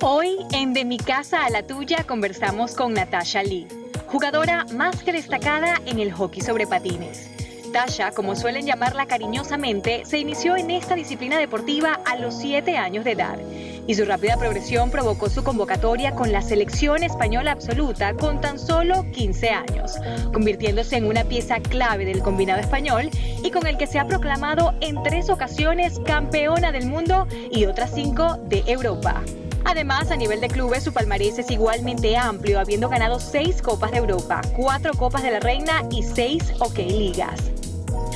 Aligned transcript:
Hoy 0.00 0.38
en 0.52 0.74
De 0.74 0.84
mi 0.84 0.98
casa 0.98 1.44
a 1.44 1.50
la 1.50 1.62
tuya 1.62 2.04
conversamos 2.04 2.74
con 2.74 2.94
Natasha 2.94 3.42
Lee, 3.42 3.66
jugadora 4.06 4.66
más 4.72 5.02
que 5.02 5.12
destacada 5.12 5.80
en 5.86 5.98
el 5.98 6.12
hockey 6.12 6.42
sobre 6.42 6.66
patines. 6.66 7.30
Tasha, 7.72 8.12
como 8.12 8.36
suelen 8.36 8.66
llamarla 8.66 9.06
cariñosamente, 9.06 10.04
se 10.04 10.18
inició 10.18 10.56
en 10.56 10.70
esta 10.70 10.94
disciplina 10.94 11.38
deportiva 11.38 12.00
a 12.04 12.16
los 12.16 12.38
7 12.38 12.76
años 12.76 13.04
de 13.04 13.12
edad 13.12 13.38
y 13.86 13.94
su 13.94 14.04
rápida 14.04 14.36
progresión 14.36 14.90
provocó 14.90 15.28
su 15.28 15.42
convocatoria 15.44 16.14
con 16.14 16.32
la 16.32 16.42
selección 16.42 17.02
española 17.02 17.52
absoluta 17.52 18.14
con 18.14 18.40
tan 18.40 18.58
solo 18.58 19.04
15 19.12 19.50
años, 19.50 19.92
convirtiéndose 20.32 20.96
en 20.96 21.06
una 21.06 21.24
pieza 21.24 21.60
clave 21.60 22.04
del 22.04 22.20
combinado 22.20 22.60
español 22.60 23.10
y 23.42 23.50
con 23.50 23.66
el 23.66 23.76
que 23.76 23.86
se 23.86 23.98
ha 23.98 24.06
proclamado 24.06 24.72
en 24.80 25.02
tres 25.02 25.28
ocasiones 25.28 25.98
campeona 26.06 26.72
del 26.72 26.86
mundo 26.86 27.26
y 27.50 27.66
otras 27.66 27.92
cinco 27.94 28.38
de 28.48 28.62
Europa. 28.66 29.22
Además, 29.64 30.10
a 30.10 30.16
nivel 30.16 30.40
de 30.40 30.48
clubes, 30.48 30.84
su 30.84 30.92
palmarés 30.92 31.38
es 31.38 31.50
igualmente 31.50 32.16
amplio, 32.16 32.60
habiendo 32.60 32.88
ganado 32.88 33.18
seis 33.18 33.62
Copas 33.62 33.92
de 33.92 33.98
Europa, 33.98 34.40
cuatro 34.56 34.92
Copas 34.94 35.22
de 35.22 35.30
la 35.30 35.40
Reina 35.40 35.82
y 35.90 36.02
seis 36.02 36.52
OK 36.60 36.78
Ligas. 36.78 37.40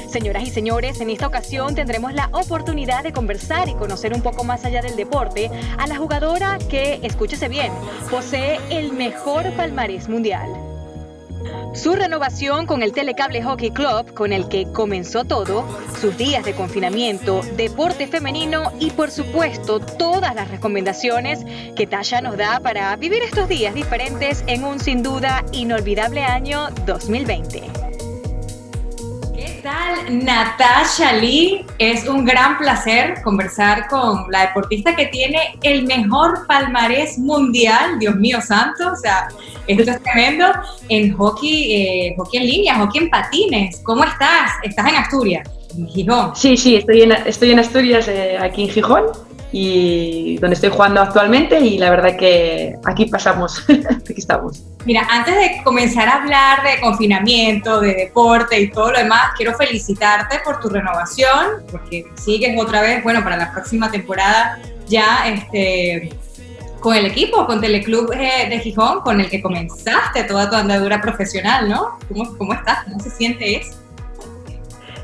Señoras 0.09 0.45
y 0.45 0.51
señores, 0.51 1.01
en 1.01 1.11
esta 1.11 1.27
ocasión 1.27 1.75
tendremos 1.75 2.15
la 2.15 2.30
oportunidad 2.33 3.03
de 3.03 3.12
conversar 3.12 3.69
y 3.69 3.75
conocer 3.75 4.15
un 4.15 4.23
poco 4.23 4.42
más 4.42 4.65
allá 4.65 4.80
del 4.80 4.97
deporte 4.97 5.51
a 5.77 5.87
la 5.87 5.97
jugadora 5.97 6.59
que, 6.70 7.01
escúchese 7.03 7.48
bien, 7.48 7.73
posee 8.11 8.59
el 8.70 8.92
mejor 8.92 9.53
palmarés 9.55 10.09
mundial. 10.09 10.67
Su 11.74 11.95
renovación 11.95 12.66
con 12.66 12.83
el 12.83 12.92
Telecable 12.92 13.42
Hockey 13.42 13.70
Club, 13.70 14.12
con 14.15 14.33
el 14.33 14.48
que 14.48 14.70
comenzó 14.73 15.24
todo, 15.24 15.64
sus 16.01 16.16
días 16.16 16.45
de 16.45 16.55
confinamiento, 16.55 17.42
deporte 17.56 18.06
femenino 18.06 18.73
y 18.80 18.91
por 18.91 19.11
supuesto 19.11 19.80
todas 19.80 20.34
las 20.34 20.51
recomendaciones 20.51 21.45
que 21.77 21.87
Tasha 21.87 22.20
nos 22.20 22.37
da 22.37 22.61
para 22.61 22.95
vivir 22.97 23.23
estos 23.23 23.48
días 23.48 23.74
diferentes 23.74 24.42
en 24.47 24.64
un 24.64 24.81
sin 24.81 25.03
duda 25.03 25.44
inolvidable 25.53 26.25
año 26.25 26.69
2020 26.86 27.88
tal, 29.62 30.25
Natasha 30.25 31.12
Lee? 31.12 31.64
Es 31.78 32.09
un 32.09 32.25
gran 32.25 32.59
placer 32.59 33.23
conversar 33.23 33.89
con 33.89 34.27
la 34.31 34.47
deportista 34.47 34.95
que 34.95 35.06
tiene 35.06 35.59
el 35.62 35.84
mejor 35.87 36.47
palmarés 36.47 37.19
mundial, 37.19 37.98
Dios 37.98 38.17
mío 38.17 38.41
santo, 38.41 38.92
o 38.92 38.97
sea, 38.97 39.28
esto 39.67 39.91
es 39.91 40.03
tremendo, 40.03 40.47
en 40.89 41.12
hockey, 41.12 41.73
eh, 41.73 42.15
hockey 42.17 42.41
en 42.41 42.47
línea, 42.47 42.75
hockey 42.77 43.03
en 43.03 43.11
patines. 43.11 43.81
¿Cómo 43.84 44.05
estás? 44.05 44.53
¿Estás 44.62 44.89
en 44.89 44.97
Asturias? 44.97 45.48
En 45.77 45.87
Gijón. 45.89 46.34
Sí, 46.34 46.56
sí, 46.56 46.77
estoy 46.77 47.03
en, 47.03 47.12
estoy 47.12 47.50
en 47.53 47.59
Asturias, 47.59 48.09
eh, 48.09 48.39
aquí 48.41 48.65
en 48.65 48.70
Gijón 48.70 49.05
y 49.50 50.36
donde 50.38 50.54
estoy 50.54 50.70
jugando 50.70 51.00
actualmente 51.00 51.58
y 51.60 51.78
la 51.78 51.91
verdad 51.91 52.16
que 52.16 52.77
aquí 52.84 53.06
pasamos, 53.06 53.64
aquí 53.68 54.14
estamos. 54.16 54.62
Mira, 54.84 55.06
antes 55.10 55.34
de 55.34 55.62
comenzar 55.64 56.08
a 56.08 56.22
hablar 56.22 56.62
de 56.62 56.80
confinamiento, 56.80 57.80
de 57.80 57.94
deporte 57.94 58.60
y 58.60 58.70
todo 58.70 58.92
lo 58.92 58.98
demás, 58.98 59.32
quiero 59.36 59.54
felicitarte 59.56 60.41
por 60.44 60.60
tu 60.60 60.69
renovación, 60.69 61.64
porque 61.70 62.04
sigues 62.14 62.58
otra 62.60 62.82
vez, 62.82 63.02
bueno, 63.02 63.22
para 63.22 63.36
la 63.36 63.52
próxima 63.52 63.91
temporada 63.91 64.58
ya 64.86 65.28
este, 65.28 66.10
con 66.80 66.94
el 66.94 67.06
equipo, 67.06 67.46
con 67.46 67.60
Teleclub 67.60 68.12
eh, 68.12 68.48
de 68.48 68.60
Gijón, 68.60 69.00
con 69.00 69.20
el 69.20 69.28
que 69.28 69.42
comenzaste 69.42 70.24
toda 70.24 70.48
tu 70.48 70.56
andadura 70.56 71.00
profesional, 71.00 71.69
¿no? 71.69 71.98
¿Cómo, 72.08 72.36
cómo 72.36 72.54
estás? 72.54 72.84
¿Cómo 72.84 73.00
se 73.00 73.10
siente 73.10 73.56
eso? 73.56 73.78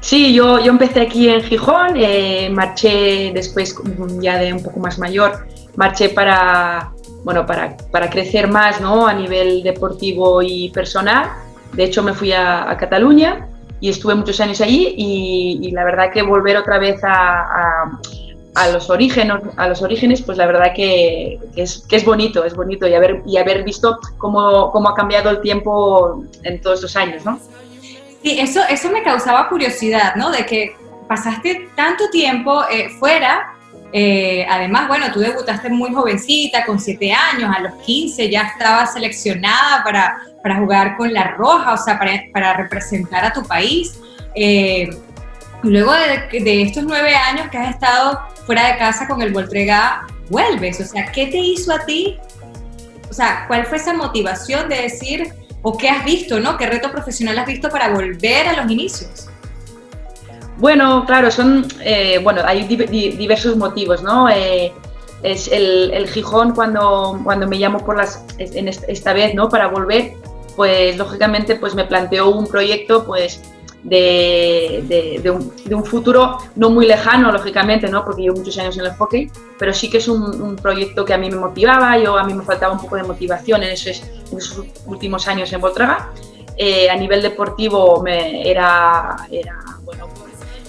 Sí, 0.04 0.34
yo, 0.34 0.58
yo 0.58 0.70
empecé 0.70 1.00
aquí 1.00 1.30
en 1.30 1.42
Gijón, 1.42 1.94
eh, 1.96 2.50
marché 2.50 3.32
después 3.32 3.74
ya 4.20 4.36
de 4.36 4.52
un 4.52 4.62
poco 4.62 4.78
más 4.78 4.98
mayor, 4.98 5.46
marché 5.76 6.10
para, 6.10 6.92
bueno, 7.24 7.46
para, 7.46 7.74
para, 7.90 8.10
crecer 8.10 8.46
más 8.46 8.82
¿no? 8.82 9.06
a 9.06 9.14
nivel 9.14 9.62
deportivo 9.62 10.42
y 10.42 10.68
personal. 10.68 11.30
De 11.72 11.84
hecho, 11.84 12.02
me 12.02 12.12
fui 12.12 12.32
a, 12.32 12.76
Cataluña 12.78 13.48
y 13.80 13.88
estuve 13.88 14.14
muchos 14.14 14.38
años 14.40 14.60
allí 14.60 14.92
y, 14.94 15.70
la 15.70 15.84
verdad 15.84 16.12
que 16.12 16.20
volver 16.20 16.58
otra 16.58 16.78
vez 16.78 17.02
a, 17.02 17.98
a, 18.54 18.68
los, 18.68 18.90
orígenes, 18.90 19.40
a 19.56 19.68
los 19.68 19.80
orígenes, 19.80 20.20
pues 20.20 20.36
la 20.36 20.46
verdad 20.46 20.74
que, 20.76 21.38
es, 21.56 21.78
que 21.88 21.96
es 21.96 22.04
bonito, 22.04 22.44
es 22.44 22.54
bonito 22.54 22.86
y 22.86 22.92
haber, 22.92 23.22
y 23.24 23.38
haber 23.38 23.64
visto 23.64 23.98
cómo, 24.18 24.70
cómo 24.70 24.90
ha 24.90 24.94
cambiado 24.94 25.30
el 25.30 25.40
tiempo 25.40 26.24
en 26.42 26.60
todos 26.60 26.80
estos 26.80 26.94
años, 26.94 27.24
¿no? 27.24 27.40
Sí, 28.24 28.40
eso, 28.40 28.62
eso 28.70 28.90
me 28.90 29.02
causaba 29.02 29.50
curiosidad, 29.50 30.14
¿no? 30.14 30.30
De 30.30 30.46
que 30.46 30.74
pasaste 31.06 31.68
tanto 31.76 32.08
tiempo 32.08 32.64
eh, 32.70 32.88
fuera. 32.98 33.52
Eh, 33.92 34.46
además, 34.48 34.88
bueno, 34.88 35.12
tú 35.12 35.20
debutaste 35.20 35.68
muy 35.68 35.92
jovencita, 35.92 36.64
con 36.64 36.80
7 36.80 37.12
años, 37.12 37.54
a 37.54 37.60
los 37.60 37.74
15 37.82 38.30
ya 38.30 38.44
estabas 38.44 38.94
seleccionada 38.94 39.84
para, 39.84 40.22
para 40.42 40.56
jugar 40.56 40.96
con 40.96 41.12
la 41.12 41.32
Roja, 41.32 41.74
o 41.74 41.76
sea, 41.76 41.98
para, 41.98 42.12
para 42.32 42.54
representar 42.54 43.26
a 43.26 43.32
tu 43.34 43.42
país. 43.42 44.00
Eh, 44.34 44.88
luego 45.62 45.92
de, 45.92 46.40
de, 46.40 46.62
estos 46.62 46.82
9 46.82 47.14
años 47.14 47.50
que 47.50 47.58
has 47.58 47.74
estado 47.74 48.20
fuera 48.46 48.68
de 48.68 48.78
casa 48.78 49.06
con 49.06 49.20
el 49.20 49.34
Voltrega, 49.34 50.06
vuelves. 50.30 50.80
O 50.80 50.84
sea, 50.86 51.12
¿qué 51.12 51.26
te 51.26 51.36
hizo 51.36 51.74
a 51.74 51.84
ti? 51.84 52.16
O 53.10 53.12
sea, 53.12 53.44
¿cuál 53.48 53.66
fue 53.66 53.76
esa 53.76 53.92
motivación 53.92 54.70
de 54.70 54.80
decir, 54.80 55.43
¿O 55.66 55.78
qué 55.78 55.88
has 55.88 56.04
visto, 56.04 56.38
no? 56.38 56.58
¿Qué 56.58 56.66
reto 56.66 56.92
profesional 56.92 57.38
has 57.38 57.46
visto 57.46 57.70
para 57.70 57.88
volver 57.88 58.48
a 58.48 58.62
los 58.62 58.70
inicios? 58.70 59.28
Bueno, 60.58 61.04
claro, 61.06 61.30
son, 61.30 61.66
eh, 61.80 62.20
bueno, 62.22 62.42
hay 62.44 62.64
diversos 62.64 63.56
motivos, 63.56 64.02
¿no? 64.02 64.28
Eh, 64.28 64.74
es 65.22 65.48
el, 65.50 66.06
Gijón 66.08 66.54
cuando, 66.54 67.18
cuando 67.24 67.48
me 67.48 67.56
llamo 67.56 67.78
por 67.78 67.96
las, 67.96 68.22
en 68.36 68.68
esta 68.68 69.14
vez, 69.14 69.34
¿no? 69.34 69.48
Para 69.48 69.68
volver, 69.68 70.12
pues 70.54 70.98
lógicamente 70.98 71.56
pues 71.56 71.74
me 71.74 71.86
planteó 71.86 72.28
un 72.28 72.46
proyecto, 72.46 73.06
pues 73.06 73.40
de, 73.84 75.30
un, 75.70 75.84
futuro 75.84 76.38
no 76.56 76.70
muy 76.70 76.86
lejano, 76.86 77.30
lógicamente, 77.30 77.88
¿no? 77.88 78.04
porque 78.04 78.22
llevo 78.22 78.36
muchos 78.38 78.56
años 78.58 78.76
en 78.78 78.86
el 78.86 78.92
hockey, 78.92 79.30
pero 79.58 79.72
sí 79.72 79.90
que 79.90 79.98
es 79.98 80.08
un, 80.08 80.56
proyecto 80.56 81.04
que 81.04 81.12
a 81.12 81.18
mí 81.18 81.30
me 81.30 81.36
motivaba, 81.36 81.98
yo 81.98 82.16
a 82.16 82.24
mí 82.24 82.32
me 82.32 82.42
faltaba 82.42 82.72
un 82.72 82.80
poco 82.80 82.96
de 82.96 83.02
motivación 83.02 83.62
en 83.62 83.70
esos, 83.70 84.02
últimos 84.86 85.28
años 85.28 85.52
en 85.52 85.60
Voltraga. 85.60 86.10
Eh, 86.56 86.88
a 86.88 86.94
nivel 86.94 87.20
deportivo 87.20 88.00
me 88.00 88.48
era, 88.48 89.16
era 89.30 89.58
bueno, 89.82 90.08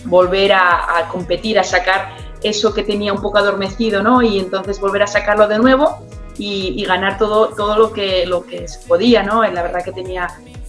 volver 0.05 0.53
a, 0.53 1.07
competir, 1.11 1.59
a 1.59 1.63
sacar 1.63 2.17
eso 2.41 2.73
que 2.73 2.83
tenía 2.83 3.13
un 3.13 3.21
poco 3.21 3.37
adormecido, 3.37 4.01
¿no? 4.01 4.21
Y 4.21 4.39
entonces 4.39 4.79
volver 4.79 5.03
a 5.03 5.07
sacarlo 5.07 5.47
de 5.47 5.59
nuevo 5.59 5.99
y, 6.37 6.83
ganar 6.85 7.17
todo, 7.17 7.49
todo 7.49 7.77
lo 7.77 7.93
que, 7.93 8.25
lo 8.25 8.45
que 8.45 8.67
se 8.67 8.85
podía, 8.87 9.23
¿no? 9.23 9.43
La 9.43 9.61
verdad 9.61 9.83
que 9.83 9.91
tenía... 9.91 10.27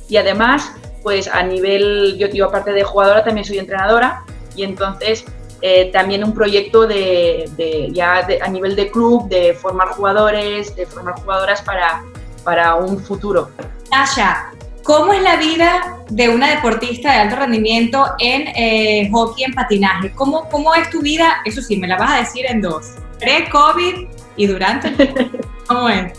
Y 0.09 0.17
además, 0.17 0.73
pues 1.03 1.29
a 1.29 1.43
nivel, 1.43 2.17
yo 2.19 2.29
digo, 2.29 2.47
aparte 2.47 2.73
de 2.73 2.83
jugadora, 2.83 3.25
también 3.25 3.45
soy 3.45 3.59
entrenadora 3.59 4.25
y 4.55 4.63
entonces 4.63 5.25
eh, 5.63 5.91
también 5.93 6.23
un 6.23 6.35
proyecto 6.35 6.87
de, 6.87 7.91
ya 7.93 8.27
a 8.43 8.49
nivel 8.49 8.77
de 8.77 8.91
club, 8.91 9.29
de 9.29 9.55
formar 9.55 9.89
jugadores, 9.89 10.75
de 10.77 10.87
formar 10.87 11.15
jugadoras 11.21 11.63
para, 11.63 12.03
para 12.45 12.75
un 12.75 12.99
futuro. 12.99 13.51
Tasha, 13.91 14.53
¿cómo 14.83 15.13
es 15.13 15.23
la 15.23 15.37
vida 15.37 15.99
de 16.11 16.29
una 16.29 16.51
deportista 16.51 17.13
de 17.13 17.19
alto 17.19 17.37
rendimiento 17.37 18.05
en 18.19 18.49
eh, 18.55 19.09
hockey 19.11 19.45
en 19.45 19.55
patinaje? 19.55 20.13
¿Cómo, 20.13 20.49
¿Cómo 20.51 20.75
es 20.75 20.91
tu 20.91 21.01
vida? 21.01 21.39
Eso 21.45 21.63
sí, 21.63 21.77
me 21.77 21.89
la 21.89 21.97
vas 21.97 22.13
a 22.13 22.17
decir 22.19 22.47
en 22.47 22.61
dos, 22.61 22.95
pre-COVID 23.19 24.09
y 24.37 24.47
durante. 24.47 25.15
¿Cómo 25.67 25.89
es? 25.89 26.13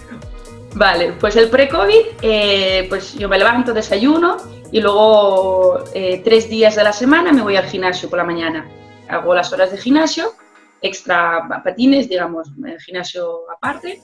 Vale, 0.75 1.13
pues 1.19 1.35
el 1.35 1.49
pre-COVID, 1.49 2.05
eh, 2.21 2.85
pues 2.89 3.13
yo 3.13 3.27
me 3.27 3.37
levanto, 3.37 3.73
desayuno, 3.73 4.37
y 4.71 4.81
luego 4.81 5.83
eh, 5.93 6.21
tres 6.23 6.49
días 6.49 6.75
de 6.75 6.83
la 6.83 6.93
semana 6.93 7.31
me 7.31 7.41
voy 7.41 7.55
al 7.55 7.65
gimnasio 7.65 8.09
por 8.09 8.17
la 8.17 8.25
mañana. 8.25 8.69
Hago 9.07 9.33
las 9.33 9.51
horas 9.53 9.71
de 9.71 9.77
gimnasio, 9.77 10.33
extra 10.81 11.47
patines, 11.63 12.09
digamos, 12.09 12.49
el 12.65 12.79
gimnasio 12.81 13.49
aparte. 13.49 14.01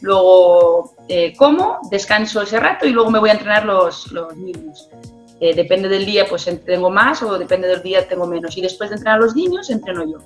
Luego 0.00 0.94
eh, 1.08 1.34
como, 1.36 1.78
descanso 1.90 2.42
ese 2.42 2.60
rato 2.60 2.86
y 2.86 2.90
luego 2.90 3.10
me 3.10 3.18
voy 3.18 3.30
a 3.30 3.34
entrenar 3.34 3.64
los, 3.64 4.10
los 4.12 4.36
niños. 4.36 4.88
Eh, 5.40 5.54
depende 5.54 5.88
del 5.88 6.06
día, 6.06 6.26
pues 6.26 6.48
tengo 6.64 6.88
más 6.88 7.22
o 7.22 7.38
depende 7.38 7.68
del 7.68 7.82
día 7.82 8.08
tengo 8.08 8.26
menos. 8.26 8.56
Y 8.56 8.62
después 8.62 8.90
de 8.90 8.96
entrenar 8.96 9.18
a 9.18 9.22
los 9.22 9.36
niños, 9.36 9.68
entreno 9.70 10.04
yo. 10.04 10.18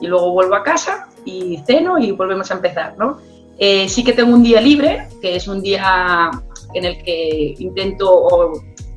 Y 0.00 0.08
luego 0.08 0.32
vuelvo 0.32 0.56
a 0.56 0.62
casa 0.62 1.08
y 1.24 1.62
ceno 1.66 1.98
y 1.98 2.12
volvemos 2.12 2.50
a 2.50 2.54
empezar, 2.54 2.96
¿no? 2.98 3.18
Sí 3.58 4.04
que 4.04 4.12
tengo 4.12 4.34
un 4.34 4.42
día 4.42 4.60
libre, 4.60 5.08
que 5.20 5.36
es 5.36 5.48
un 5.48 5.62
día 5.62 6.30
en 6.74 6.84
el 6.84 7.02
que 7.02 7.54
intento 7.58 8.52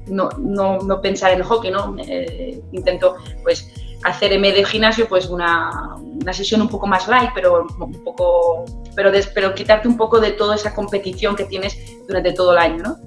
no, 0.07 0.29
no, 0.37 0.79
no 0.79 1.01
pensar 1.01 1.31
en 1.31 1.43
hockey, 1.43 1.71
¿no? 1.71 1.95
Eh, 1.99 2.61
intento 2.71 3.15
pues 3.43 3.71
hacer 4.03 4.33
en 4.33 4.41
medio 4.41 4.57
de 4.57 4.65
gimnasio 4.65 5.07
pues 5.07 5.27
una, 5.27 5.95
una, 5.97 6.33
sesión 6.33 6.61
un 6.61 6.69
poco 6.69 6.87
más 6.87 7.07
light, 7.07 7.31
pero 7.35 7.67
un 7.79 8.03
poco 8.03 8.65
pero, 8.95 9.11
pero 9.33 9.53
quitarte 9.53 9.87
un 9.87 9.97
poco 9.97 10.19
de 10.19 10.31
toda 10.31 10.55
esa 10.55 10.73
competición 10.73 11.35
que 11.35 11.45
tienes 11.45 11.77
durante 12.07 12.33
todo 12.33 12.53
el 12.53 12.57
año, 12.57 12.83
¿no? 12.83 12.97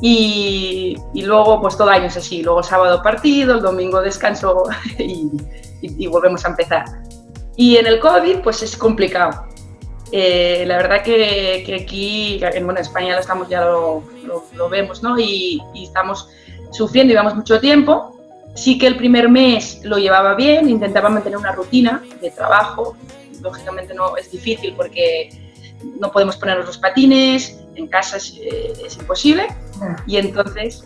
Y, 0.00 0.96
y, 1.12 1.22
luego, 1.22 1.60
pues 1.60 1.76
todo 1.76 1.90
año 1.90 2.06
es 2.06 2.16
así. 2.16 2.42
Luego 2.42 2.62
sábado 2.62 3.02
partido, 3.02 3.54
el 3.54 3.62
domingo 3.62 4.00
descanso 4.00 4.62
y, 4.98 5.28
y, 5.82 6.06
volvemos 6.06 6.44
a 6.44 6.48
empezar. 6.48 6.84
Y 7.56 7.76
en 7.76 7.86
el 7.86 7.98
COVID, 7.98 8.38
pues 8.42 8.62
es 8.62 8.76
complicado. 8.76 9.44
Eh, 10.12 10.64
la 10.66 10.76
verdad 10.78 11.02
que, 11.02 11.62
que, 11.66 11.74
aquí, 11.74 12.40
en 12.42 12.64
bueno, 12.64 12.80
España 12.80 13.14
lo 13.14 13.20
estamos, 13.20 13.48
ya 13.48 13.64
lo, 13.64 14.02
lo, 14.54 14.68
vemos, 14.68 15.02
¿no? 15.02 15.18
Y, 15.18 15.62
y, 15.74 15.84
estamos 15.84 16.28
sufriendo, 16.70 17.12
llevamos 17.12 17.34
mucho 17.34 17.60
tiempo. 17.60 18.14
Sí 18.54 18.78
que 18.78 18.86
el 18.86 18.96
primer 18.96 19.28
mes 19.28 19.80
lo 19.84 19.98
llevaba 19.98 20.34
bien, 20.34 20.68
intentaba 20.68 21.08
mantener 21.08 21.38
una 21.38 21.52
rutina 21.52 22.02
de 22.20 22.30
trabajo. 22.30 22.96
Lógicamente 23.42 23.94
no 23.94 24.16
es 24.16 24.30
difícil 24.30 24.74
porque 24.74 25.28
no 26.00 26.10
podemos 26.10 26.36
ponernos 26.36 26.66
los 26.66 26.78
patines, 26.78 27.60
en 27.76 27.86
casa 27.86 28.16
es, 28.16 28.34
eh, 28.40 28.72
es 28.84 28.96
imposible. 28.96 29.46
Y 30.06 30.16
entonces 30.16 30.84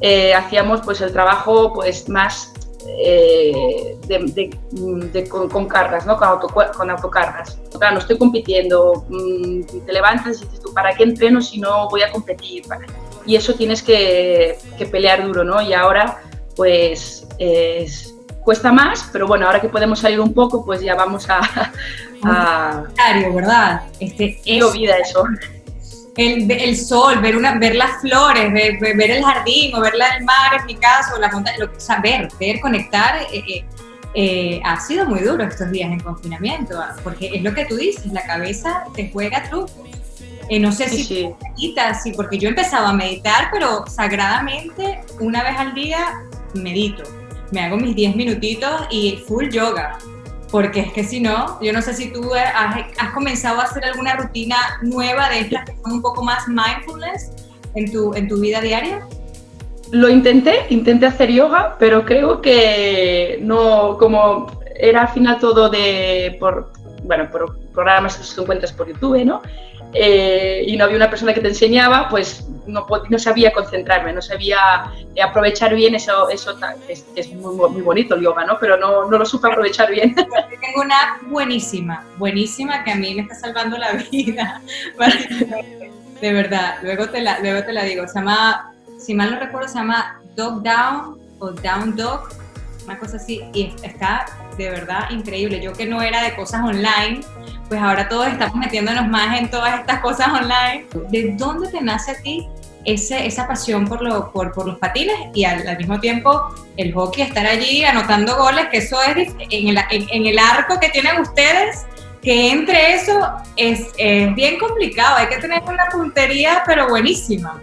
eh, 0.00 0.34
hacíamos 0.34 0.80
pues 0.80 1.00
el 1.00 1.12
trabajo 1.12 1.72
pues 1.72 2.08
más 2.08 2.52
eh, 2.86 3.96
de, 4.06 5.28
con, 5.28 5.68
cargas, 5.68 6.06
¿no? 6.06 6.16
con, 6.16 6.38
con 6.76 6.90
autocargas. 6.90 7.58
Claro, 7.78 7.94
no 7.94 8.00
estoy 8.00 8.18
compitiendo, 8.18 9.04
mm, 9.08 9.62
te 9.86 9.92
levantas 9.92 10.42
y 10.42 10.44
dices 10.44 10.60
tú, 10.60 10.72
¿para 10.74 10.94
qué 10.94 11.04
entreno 11.04 11.40
si 11.40 11.60
no 11.60 11.88
voy 11.88 12.02
a 12.02 12.10
competir? 12.10 12.64
Y 13.26 13.36
eso 13.36 13.54
tienes 13.54 13.82
que, 13.82 14.58
que 14.76 14.86
pelear 14.86 15.24
duro, 15.24 15.44
¿no? 15.44 15.62
Y 15.62 15.72
ahora, 15.72 16.22
pues, 16.56 17.26
es, 17.38 18.14
cuesta 18.44 18.72
más, 18.72 19.08
pero 19.12 19.26
bueno, 19.26 19.46
ahora 19.46 19.60
que 19.60 19.68
podemos 19.68 20.00
salir 20.00 20.20
un 20.20 20.34
poco, 20.34 20.64
pues 20.64 20.80
ya 20.80 20.94
vamos 20.94 21.28
a... 21.30 21.72
a... 22.24 22.84
¿verdad? 23.34 23.82
Este, 24.00 24.40
es, 24.44 24.72
vida 24.72 24.96
eso 24.96 25.24
el, 26.16 26.50
el, 26.50 26.76
sol, 26.76 27.20
ver, 27.20 27.36
una, 27.36 27.58
ver 27.58 27.74
las 27.74 28.00
flores, 28.00 28.52
ver, 28.52 28.78
ver, 28.78 29.10
el 29.10 29.24
jardín 29.24 29.74
o 29.74 29.80
ver 29.80 29.94
el 29.94 30.24
mar 30.24 30.60
en 30.60 30.66
mi 30.66 30.74
caso, 30.76 31.18
la 31.18 31.30
montaña, 31.30 31.58
lo, 31.58 31.80
saber, 31.80 32.28
ver, 32.38 32.60
conectar, 32.60 33.22
eh, 33.32 33.42
eh, 33.48 33.64
eh, 34.14 34.60
ha 34.64 34.78
sido 34.78 35.06
muy 35.06 35.20
duro 35.20 35.44
estos 35.44 35.70
días 35.70 35.90
en 35.90 36.00
confinamiento, 36.00 36.78
ah, 36.78 36.94
porque 37.02 37.30
es 37.34 37.42
lo 37.42 37.54
que 37.54 37.64
tú 37.64 37.76
dices, 37.76 38.12
la 38.12 38.22
cabeza 38.24 38.84
te 38.94 39.10
juega 39.10 39.42
trucos. 39.44 39.72
no 40.60 40.70
sé 40.70 40.88
si 40.90 41.04
sí. 41.04 41.30
meditas, 41.42 42.02
sí, 42.02 42.12
porque 42.12 42.38
yo 42.38 42.50
empezaba 42.50 42.90
a 42.90 42.92
meditar, 42.92 43.48
pero 43.50 43.86
sagradamente 43.86 45.00
una 45.18 45.42
vez 45.42 45.56
al 45.56 45.74
día 45.74 46.24
medito. 46.54 47.04
Me 47.52 47.60
hago 47.62 47.76
mis 47.76 47.94
10 47.94 48.16
minutitos 48.16 48.86
y 48.90 49.22
full 49.26 49.48
yoga 49.50 49.98
porque 50.52 50.80
es 50.80 50.92
que 50.92 51.02
si 51.02 51.18
no, 51.18 51.58
yo 51.62 51.72
no 51.72 51.80
sé 51.80 51.94
si 51.94 52.12
tú 52.12 52.30
has, 52.34 53.12
comenzado 53.14 53.58
a 53.58 53.64
hacer 53.64 53.86
alguna 53.86 54.14
rutina 54.16 54.56
nueva 54.82 55.30
de 55.30 55.40
estas 55.40 55.64
que 55.64 55.74
son 55.82 55.92
un 55.92 56.02
poco 56.02 56.22
más 56.22 56.46
mindfulness 56.46 57.32
en 57.74 57.90
tu, 57.90 58.14
en 58.14 58.28
tu 58.28 58.38
vida 58.38 58.60
diaria. 58.60 59.08
Lo 59.92 60.10
intenté, 60.10 60.66
intenté 60.68 61.06
hacer 61.06 61.32
yoga, 61.32 61.76
pero 61.78 62.04
creo 62.04 62.42
que 62.42 63.38
no, 63.40 63.96
como 63.98 64.60
era 64.76 65.02
al 65.02 65.08
final 65.08 65.38
todo 65.38 65.70
de, 65.70 66.36
por, 66.38 66.70
bueno, 67.04 67.30
por 67.30 67.58
programas 67.72 68.16
que 68.16 68.40
encuentras 68.40 68.72
por 68.72 68.88
YouTube, 68.88 69.24
¿no? 69.24 69.40
Eh, 69.94 70.64
y 70.66 70.76
no 70.76 70.84
había 70.84 70.96
una 70.96 71.10
persona 71.10 71.34
que 71.34 71.40
te 71.40 71.48
enseñaba, 71.48 72.08
pues 72.08 72.46
no, 72.66 72.86
no 73.08 73.18
sabía 73.18 73.52
concentrarme, 73.52 74.12
no 74.12 74.22
sabía 74.22 74.90
aprovechar 75.22 75.74
bien 75.74 75.94
eso, 75.94 76.28
eso 76.30 76.56
es, 76.88 77.04
es 77.14 77.32
muy, 77.32 77.54
muy, 77.54 77.82
bonito 77.82 78.14
el 78.14 78.22
yoga, 78.22 78.44
¿no? 78.44 78.58
Pero 78.58 78.76
no, 78.76 79.10
no 79.10 79.18
lo 79.18 79.26
supe 79.26 79.48
aprovechar 79.48 79.90
bien. 79.90 80.14
Tengo 80.14 80.82
una 80.82 81.00
app 81.00 81.22
buenísima, 81.24 82.04
buenísima 82.16 82.84
que 82.84 82.92
a 82.92 82.96
mí 82.96 83.14
me 83.14 83.22
está 83.22 83.34
salvando 83.34 83.76
la 83.76 83.92
vida, 83.92 84.62
de 86.20 86.32
verdad. 86.32 86.76
Luego 86.82 87.08
te 87.08 87.20
la, 87.20 87.40
luego 87.40 87.64
te 87.64 87.72
la 87.72 87.84
digo. 87.84 88.06
Se 88.06 88.14
llama, 88.14 88.72
si 88.98 89.14
mal 89.14 89.32
no 89.32 89.40
recuerdo, 89.40 89.68
se 89.68 89.74
llama 89.74 90.20
Dog 90.36 90.62
Down 90.62 91.18
o 91.38 91.50
Down 91.50 91.96
Dog, 91.96 92.28
una 92.84 92.98
cosa 92.98 93.16
así, 93.16 93.42
y 93.52 93.74
está 93.82 94.26
de 94.56 94.70
verdad 94.70 95.10
increíble. 95.10 95.60
Yo 95.60 95.72
que 95.72 95.86
no 95.86 96.00
era 96.00 96.22
de 96.22 96.34
cosas 96.34 96.62
online, 96.62 97.20
pues 97.72 97.82
ahora 97.82 98.06
todos 98.06 98.26
estamos 98.26 98.56
metiéndonos 98.56 99.08
más 99.08 99.40
en 99.40 99.50
todas 99.50 99.80
estas 99.80 100.00
cosas 100.00 100.28
online. 100.28 100.84
¿De 101.08 101.34
dónde 101.38 101.68
te 101.68 101.80
nace 101.80 102.10
a 102.10 102.16
ti 102.16 102.46
ese, 102.84 103.26
esa 103.26 103.48
pasión 103.48 103.86
por, 103.86 104.02
lo, 104.02 104.30
por, 104.30 104.52
por 104.52 104.66
los 104.66 104.78
patines 104.78 105.16
y 105.32 105.44
al, 105.44 105.78
mismo 105.78 105.98
tiempo 105.98 106.54
el 106.76 106.92
hockey, 106.92 107.22
estar 107.24 107.46
allí 107.46 107.82
anotando 107.82 108.36
goles, 108.36 108.66
que 108.70 108.76
eso 108.76 108.98
es 109.02 109.30
en 109.38 109.68
el, 109.68 109.78
en, 109.90 110.26
el 110.26 110.38
arco 110.38 110.78
que 110.78 110.90
tienen 110.90 111.18
ustedes? 111.18 111.86
Que 112.20 112.50
entre 112.50 112.92
eso 112.92 113.18
es, 113.56 113.86
es 113.96 114.34
bien 114.34 114.58
complicado, 114.58 115.16
hay 115.16 115.28
que 115.28 115.38
tener 115.38 115.62
una 115.62 115.86
puntería 115.90 116.64
pero 116.66 116.90
buenísima. 116.90 117.58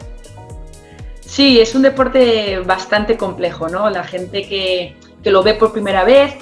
Sí, 1.24 1.60
es 1.60 1.76
un 1.76 1.84
deporte 1.84 2.62
bastante 2.62 3.16
complejo, 3.16 3.70
¿no? 3.70 3.88
La 3.92 4.04
gente 4.04 4.42
que, 4.48 4.96
que 5.24 5.30
lo 5.30 5.44
ve 5.44 5.54
por 5.54 5.72
primera 5.72 6.04
vez 6.04 6.34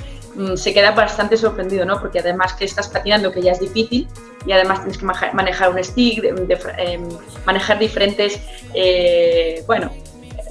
se 0.55 0.73
queda 0.73 0.91
bastante 0.91 1.37
sorprendido, 1.37 1.85
¿no? 1.85 1.99
Porque 1.99 2.19
además 2.19 2.53
que 2.53 2.65
estás 2.65 2.87
patinando, 2.89 3.31
que 3.31 3.41
ya 3.41 3.51
es 3.51 3.59
difícil, 3.59 4.07
y 4.45 4.51
además 4.51 4.79
tienes 4.79 4.97
que 4.97 5.05
manejar 5.33 5.69
un 5.69 5.83
stick, 5.83 6.23
em, 6.23 7.09
manejar 7.45 7.79
diferentes, 7.79 8.39
eh, 8.73 9.63
bueno, 9.67 9.91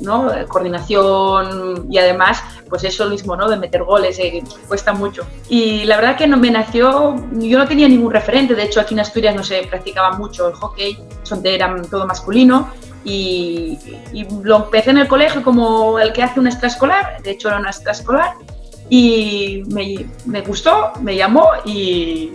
¿no? 0.00 0.31
coordinación 0.49 1.87
y 1.91 1.99
además, 1.99 2.43
pues 2.69 2.85
eso 2.85 3.09
mismo, 3.09 3.37
¿no? 3.37 3.49
De 3.49 3.56
meter 3.56 3.85
goles, 3.85 4.19
eh, 4.19 4.43
cuesta 4.69 4.93
mucho. 4.93 5.27
Y 5.49 5.85
la 5.85 5.97
verdad 5.97 6.17
que 6.17 6.27
no 6.27 6.37
me 6.37 6.50
nació, 6.50 7.17
yo 7.33 7.59
no 7.59 7.67
tenía 7.67 7.88
ningún 7.88 8.12
referente, 8.12 8.55
de 8.55 8.65
hecho 8.65 8.81
aquí 8.81 8.94
en 8.94 9.00
Asturias 9.00 9.35
no 9.35 9.44
se 9.44 9.62
practicaba 9.62 10.19
mucho 10.19 10.49
el 10.49 10.55
hockey, 10.55 10.99
son 11.23 11.44
era 11.47 11.75
todo 11.91 12.06
masculino. 12.06 12.71
Y, 13.05 13.79
y, 14.12 14.27
lo 14.43 14.56
empecé 14.56 14.91
en 14.91 14.99
el 14.99 15.06
colegio 15.06 15.41
como 15.44 16.00
el 16.00 16.12
que 16.12 16.25
hace 16.25 16.41
un 16.41 16.49
extraescolar, 16.49 17.23
de 17.23 17.31
hecho 17.31 17.47
era 17.47 17.59
un 17.59 17.67
extraescolar, 17.67 18.35
y 18.88 19.62
me, 19.69 20.06
me 20.25 20.41
gustó, 20.43 20.93
me 21.00 21.17
llamó 21.17 21.49
y, 21.65 22.33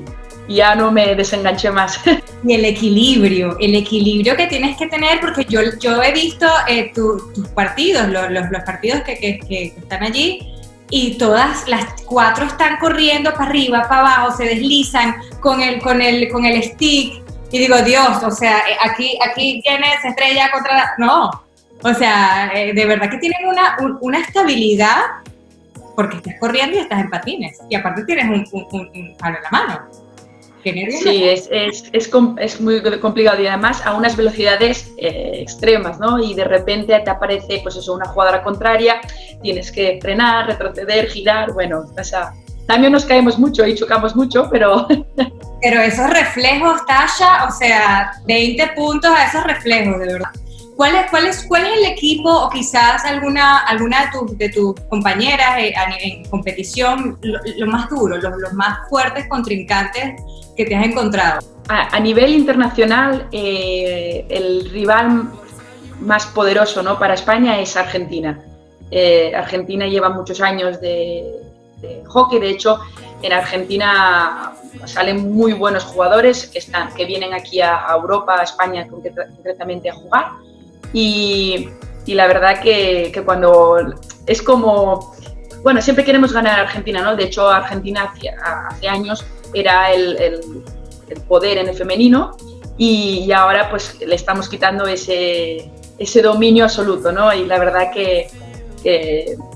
ya 0.48 0.76
no 0.76 0.92
me 0.92 1.16
desenganché 1.16 1.72
más. 1.72 2.00
Y 2.44 2.56
el 2.56 2.66
equilibrio, 2.66 3.56
el 3.60 3.76
equilibrio 3.76 4.36
que 4.36 4.48
tienes 4.48 4.76
que 4.76 4.88
tener, 4.88 5.20
porque 5.20 5.46
yo, 5.48 5.62
yo 5.80 6.02
he 6.02 6.12
visto 6.12 6.48
eh, 6.68 6.92
tus 6.92 7.22
partidos, 7.50 8.08
los, 8.08 8.32
los, 8.32 8.64
partidos 8.66 9.02
que, 9.02 9.16
que, 9.48 9.74
están 9.78 10.02
allí, 10.02 10.52
y 10.90 11.20
todas 11.20 11.68
las 11.68 11.86
cuatro 12.04 12.46
están 12.46 12.78
corriendo 12.78 13.32
para 13.34 13.46
arriba, 13.46 13.84
para 13.88 14.02
abajo, 14.02 14.38
se 14.38 14.46
deslizan 14.46 15.18
con 15.40 15.62
el, 15.62 15.80
con 15.82 16.02
el, 16.02 16.30
con 16.32 16.44
el 16.46 16.64
stick. 16.64 17.22
Y 17.52 17.60
digo, 17.60 17.80
Dios, 17.84 18.24
o 18.24 18.32
sea, 18.32 18.58
eh, 18.62 18.76
aquí, 18.82 19.20
aquí 19.24 19.62
tienes 19.64 20.04
estrella 20.04 20.50
contra... 20.52 20.96
No, 20.98 21.30
o 21.84 21.94
sea, 21.94 22.52
eh, 22.56 22.74
de 22.74 22.86
verdad 22.88 23.12
que 23.12 23.20
tienen 23.20 23.48
una, 23.48 23.78
una 24.02 24.20
estabilidad 24.20 25.02
porque 25.96 26.18
estás 26.18 26.36
corriendo 26.40 26.78
y 26.78 26.80
estás 26.80 27.02
en 27.02 27.10
patines. 27.10 27.60
Y 27.70 27.76
aparte 27.76 28.04
tienes 28.06 28.26
un, 28.26 28.68
un, 28.72 29.16
palo 29.18 29.38
en 29.38 29.44
la 29.44 29.50
mano. 29.52 29.82
Sí, 30.64 31.24
es, 31.28 31.50
es, 31.52 31.90
es, 31.92 32.12
es, 32.38 32.62
muy 32.62 32.82
complicado 33.00 33.42
y 33.42 33.48
además 33.48 33.84
a 33.84 33.96
unas 33.96 34.16
velocidades 34.16 34.92
eh, 34.98 35.32
extremas, 35.42 36.00
¿no? 36.00 36.20
Y 36.20 36.36
de 36.36 36.44
repente 36.44 37.00
te 37.00 37.10
aparece, 37.10 37.62
pues 37.64 37.76
eso, 37.76 37.96
una 37.96 38.06
jugadora 38.06 38.44
contraria, 38.44 39.02
tienes 39.42 39.72
que 39.72 39.98
frenar, 40.00 40.46
retroceder, 40.48 41.08
girar, 41.10 41.52
bueno, 41.54 41.86
o 41.98 42.04
sea, 42.04 42.34
también 42.68 42.94
nos 42.94 43.06
caemos 43.06 43.40
mucho 43.40 43.66
y 43.66 43.76
chocamos 43.76 44.16
mucho, 44.16 44.48
pero... 44.50 44.88
Pero 45.64 45.80
esos 45.80 46.10
reflejos, 46.10 46.84
Tasha, 46.88 47.46
o 47.48 47.52
sea, 47.52 48.14
20 48.26 48.72
puntos 48.76 49.12
a 49.16 49.26
esos 49.26 49.44
reflejos, 49.44 50.00
de 50.00 50.14
verdad. 50.14 50.32
¿Cuál 50.76 50.96
es, 50.96 51.10
cuál, 51.10 51.26
es, 51.28 51.46
¿Cuál 51.48 51.66
es 51.68 51.78
el 51.78 51.86
equipo 51.86 52.30
o 52.30 52.50
quizás 52.50 53.06
alguna, 53.06 53.60
alguna 53.60 54.12
de, 54.32 54.50
tus 54.50 54.80
compañeras 54.90 55.58
eh, 55.60 55.74
en, 56.02 56.26
competición 56.26 57.20
lo, 57.22 57.68
más 57.68 57.90
duro, 57.90 58.18
los, 58.18 58.54
más 58.54 58.90
fuertes 58.90 59.28
contrincantes 59.28 60.22
que 60.56 60.66
te 60.66 60.76
has 60.76 60.86
encontrado? 60.86 61.40
A, 61.68 62.00
nivel 62.00 62.32
internacional, 62.32 63.28
eh, 63.32 64.26
el 64.30 64.70
rival 64.72 65.32
más 66.00 66.26
poderoso 66.28 66.82
¿no? 66.84 67.00
para 67.00 67.14
España 67.14 67.60
es 67.60 67.78
Argentina. 67.78 68.44
Eh, 68.90 69.34
Argentina 69.36 69.88
lleva 69.88 70.10
muchos 70.10 70.42
años 70.42 70.82
de, 70.82 71.32
hockey, 72.08 72.40
de 72.40 72.50
hecho 72.50 72.80
en 73.22 73.34
Argentina 73.34 74.54
salen 74.86 75.34
muy 75.34 75.54
buenos 75.54 75.84
jugadores 75.84 76.48
que, 76.48 76.60
están, 76.60 76.94
que 76.94 77.06
vienen 77.06 77.34
aquí 77.34 77.62
a, 77.62 77.86
Europa, 77.94 78.38
a 78.40 78.44
España 78.44 78.88
concretamente 78.88 79.90
a 79.90 79.94
jugar 79.94 80.32
y, 80.94 81.70
la 82.08 82.28
verdad 82.28 82.62
que, 82.62 83.12
cuando 83.26 83.78
es 84.26 84.42
como, 84.42 85.16
bueno, 85.64 85.82
siempre 85.82 86.04
queremos 86.04 86.34
ganar 86.34 86.60
a 86.60 86.64
Argentina, 86.64 87.02
¿no? 87.02 87.16
De 87.16 87.26
hecho, 87.26 87.48
Argentina 87.48 88.14
hace, 88.14 88.88
años 88.88 89.26
era 89.54 89.92
el, 89.92 90.42
poder 91.28 91.58
en 91.58 91.68
el 91.68 91.76
femenino 91.76 92.38
y, 92.78 93.32
ahora 93.32 93.70
pues 93.70 94.00
le 94.00 94.16
estamos 94.16 94.50
quitando 94.50 94.88
ese, 94.88 95.70
ese 95.98 96.22
dominio 96.22 96.66
absoluto, 96.66 97.12
¿no? 97.12 97.34
Y 97.34 97.46
la 97.46 97.60
verdad 97.60 97.92
que, 97.94 98.28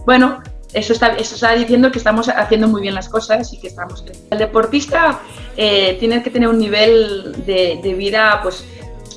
bueno, 0.06 0.42
eso 0.74 0.92
está, 0.92 1.14
eso 1.16 1.36
está 1.36 1.54
diciendo 1.54 1.90
que 1.92 1.98
estamos 1.98 2.28
haciendo 2.28 2.68
muy 2.68 2.82
bien 2.82 2.94
las 2.96 3.08
cosas 3.08 3.52
y 3.54 3.60
que 3.60 3.68
estamos... 3.68 4.04
El 4.30 4.38
deportista 4.38 5.22
eh, 5.56 5.96
tiene 6.00 6.22
que 6.22 6.30
tener 6.30 6.50
un 6.50 6.60
nivel 6.60 7.34
de, 7.46 7.80
de 7.82 7.94
vida, 7.94 8.42
pues 8.44 8.66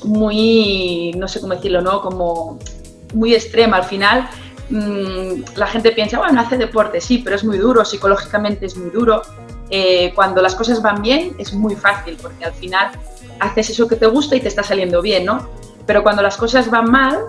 muy, 0.05 1.13
no 1.17 1.27
sé 1.27 1.41
cómo 1.41 1.55
decirlo, 1.55 1.81
¿no? 1.81 2.01
Como 2.01 2.59
muy 3.13 3.33
extrema. 3.33 3.77
Al 3.77 3.83
final 3.85 4.29
mm, 4.69 5.55
la 5.55 5.67
gente 5.67 5.91
piensa, 5.91 6.19
bueno, 6.19 6.39
hace 6.39 6.57
deporte, 6.57 7.01
sí, 7.01 7.19
pero 7.19 7.35
es 7.35 7.43
muy 7.43 7.57
duro, 7.57 7.83
psicológicamente 7.85 8.65
es 8.65 8.77
muy 8.77 8.89
duro. 8.89 9.21
eh, 9.71 10.11
cuando 10.15 10.41
las 10.41 10.55
cosas 10.55 10.81
van 10.81 11.01
bien 11.01 11.35
es 11.37 11.53
muy 11.53 11.75
fácil, 11.75 12.17
porque 12.19 12.43
al 12.43 12.53
final 12.53 12.89
haces 13.39 13.69
eso 13.69 13.87
que 13.87 13.95
te 13.95 14.07
gusta 14.07 14.35
y 14.35 14.39
te 14.41 14.47
está 14.47 14.63
saliendo 14.63 15.01
bien, 15.01 15.25
¿no? 15.25 15.47
Pero 15.85 16.03
cuando 16.03 16.21
las 16.21 16.37
cosas 16.37 16.69
van 16.69 16.89
mal 16.89 17.19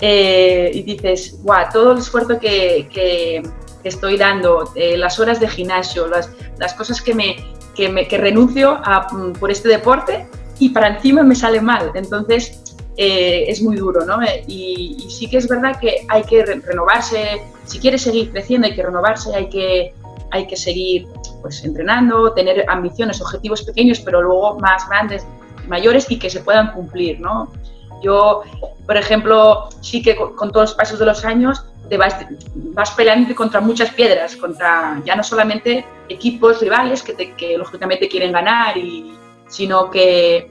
eh, 0.00 0.70
y 0.74 0.82
dices, 0.82 1.38
guau, 1.42 1.66
todo 1.72 1.92
el 1.92 1.98
esfuerzo 1.98 2.38
que, 2.38 2.88
que, 2.92 3.42
estoy 3.84 4.16
dando, 4.16 4.72
eh, 4.74 4.96
las 4.96 5.20
horas 5.20 5.40
de 5.40 5.48
gimnasio, 5.48 6.06
las, 6.06 6.30
las 6.58 6.72
cosas 6.72 7.02
que, 7.02 7.14
me, 7.14 7.36
que, 7.74 7.90
me, 7.90 8.08
que 8.08 8.16
renuncio 8.16 8.80
a, 8.82 9.08
mm, 9.12 9.34
por 9.34 9.50
este 9.50 9.68
deporte 9.68 10.26
y 10.58 10.70
para 10.70 10.88
encima 10.88 11.22
me 11.22 11.34
sale 11.34 11.60
mal. 11.60 11.90
Entonces, 11.94 12.62
eh, 12.96 13.44
es 13.48 13.60
muy 13.60 13.76
duro, 13.76 14.04
¿no? 14.04 14.18
Y, 14.46 14.96
y, 15.04 15.10
sí 15.10 15.28
que 15.28 15.38
es 15.38 15.48
verdad 15.48 15.78
que 15.80 16.06
hay 16.08 16.22
que 16.22 16.44
renovarse, 16.44 17.42
si 17.64 17.80
quieres 17.80 18.02
seguir 18.02 18.30
creciendo 18.30 18.68
hay 18.68 18.74
que 18.74 18.82
renovarse, 18.84 19.34
hay 19.34 19.48
que, 19.48 19.92
hay 20.30 20.46
que 20.46 20.56
seguir 20.56 21.08
pues, 21.42 21.64
entrenando, 21.64 22.32
tener 22.32 22.64
ambiciones, 22.68 23.20
objetivos 23.20 23.62
pequeños, 23.62 23.98
pero 24.00 24.22
luego 24.22 24.60
más 24.60 24.88
grandes, 24.88 25.26
mayores 25.66 26.08
y 26.10 26.18
que 26.18 26.30
se 26.30 26.40
puedan 26.40 26.72
cumplir, 26.72 27.20
¿no? 27.20 27.50
Yo, 28.02 28.42
por 28.86 28.96
ejemplo, 28.96 29.68
sí 29.80 30.02
que 30.02 30.14
con, 30.14 30.52
todos 30.52 30.70
los 30.70 30.74
pasos 30.74 30.98
de 30.98 31.06
los 31.06 31.24
años 31.24 31.64
te 31.88 31.96
vas, 31.96 32.14
vas 32.54 32.90
peleando 32.92 33.34
contra 33.34 33.60
muchas 33.60 33.90
piedras, 33.90 34.36
contra 34.36 35.02
ya 35.04 35.16
no 35.16 35.22
solamente 35.22 35.84
equipos 36.08 36.60
rivales 36.60 37.02
que, 37.02 37.14
te, 37.14 37.32
que 37.34 37.58
lógicamente 37.58 38.08
quieren 38.08 38.32
ganar, 38.32 38.76
y, 38.76 39.14
sino 39.48 39.90
que, 39.90 40.50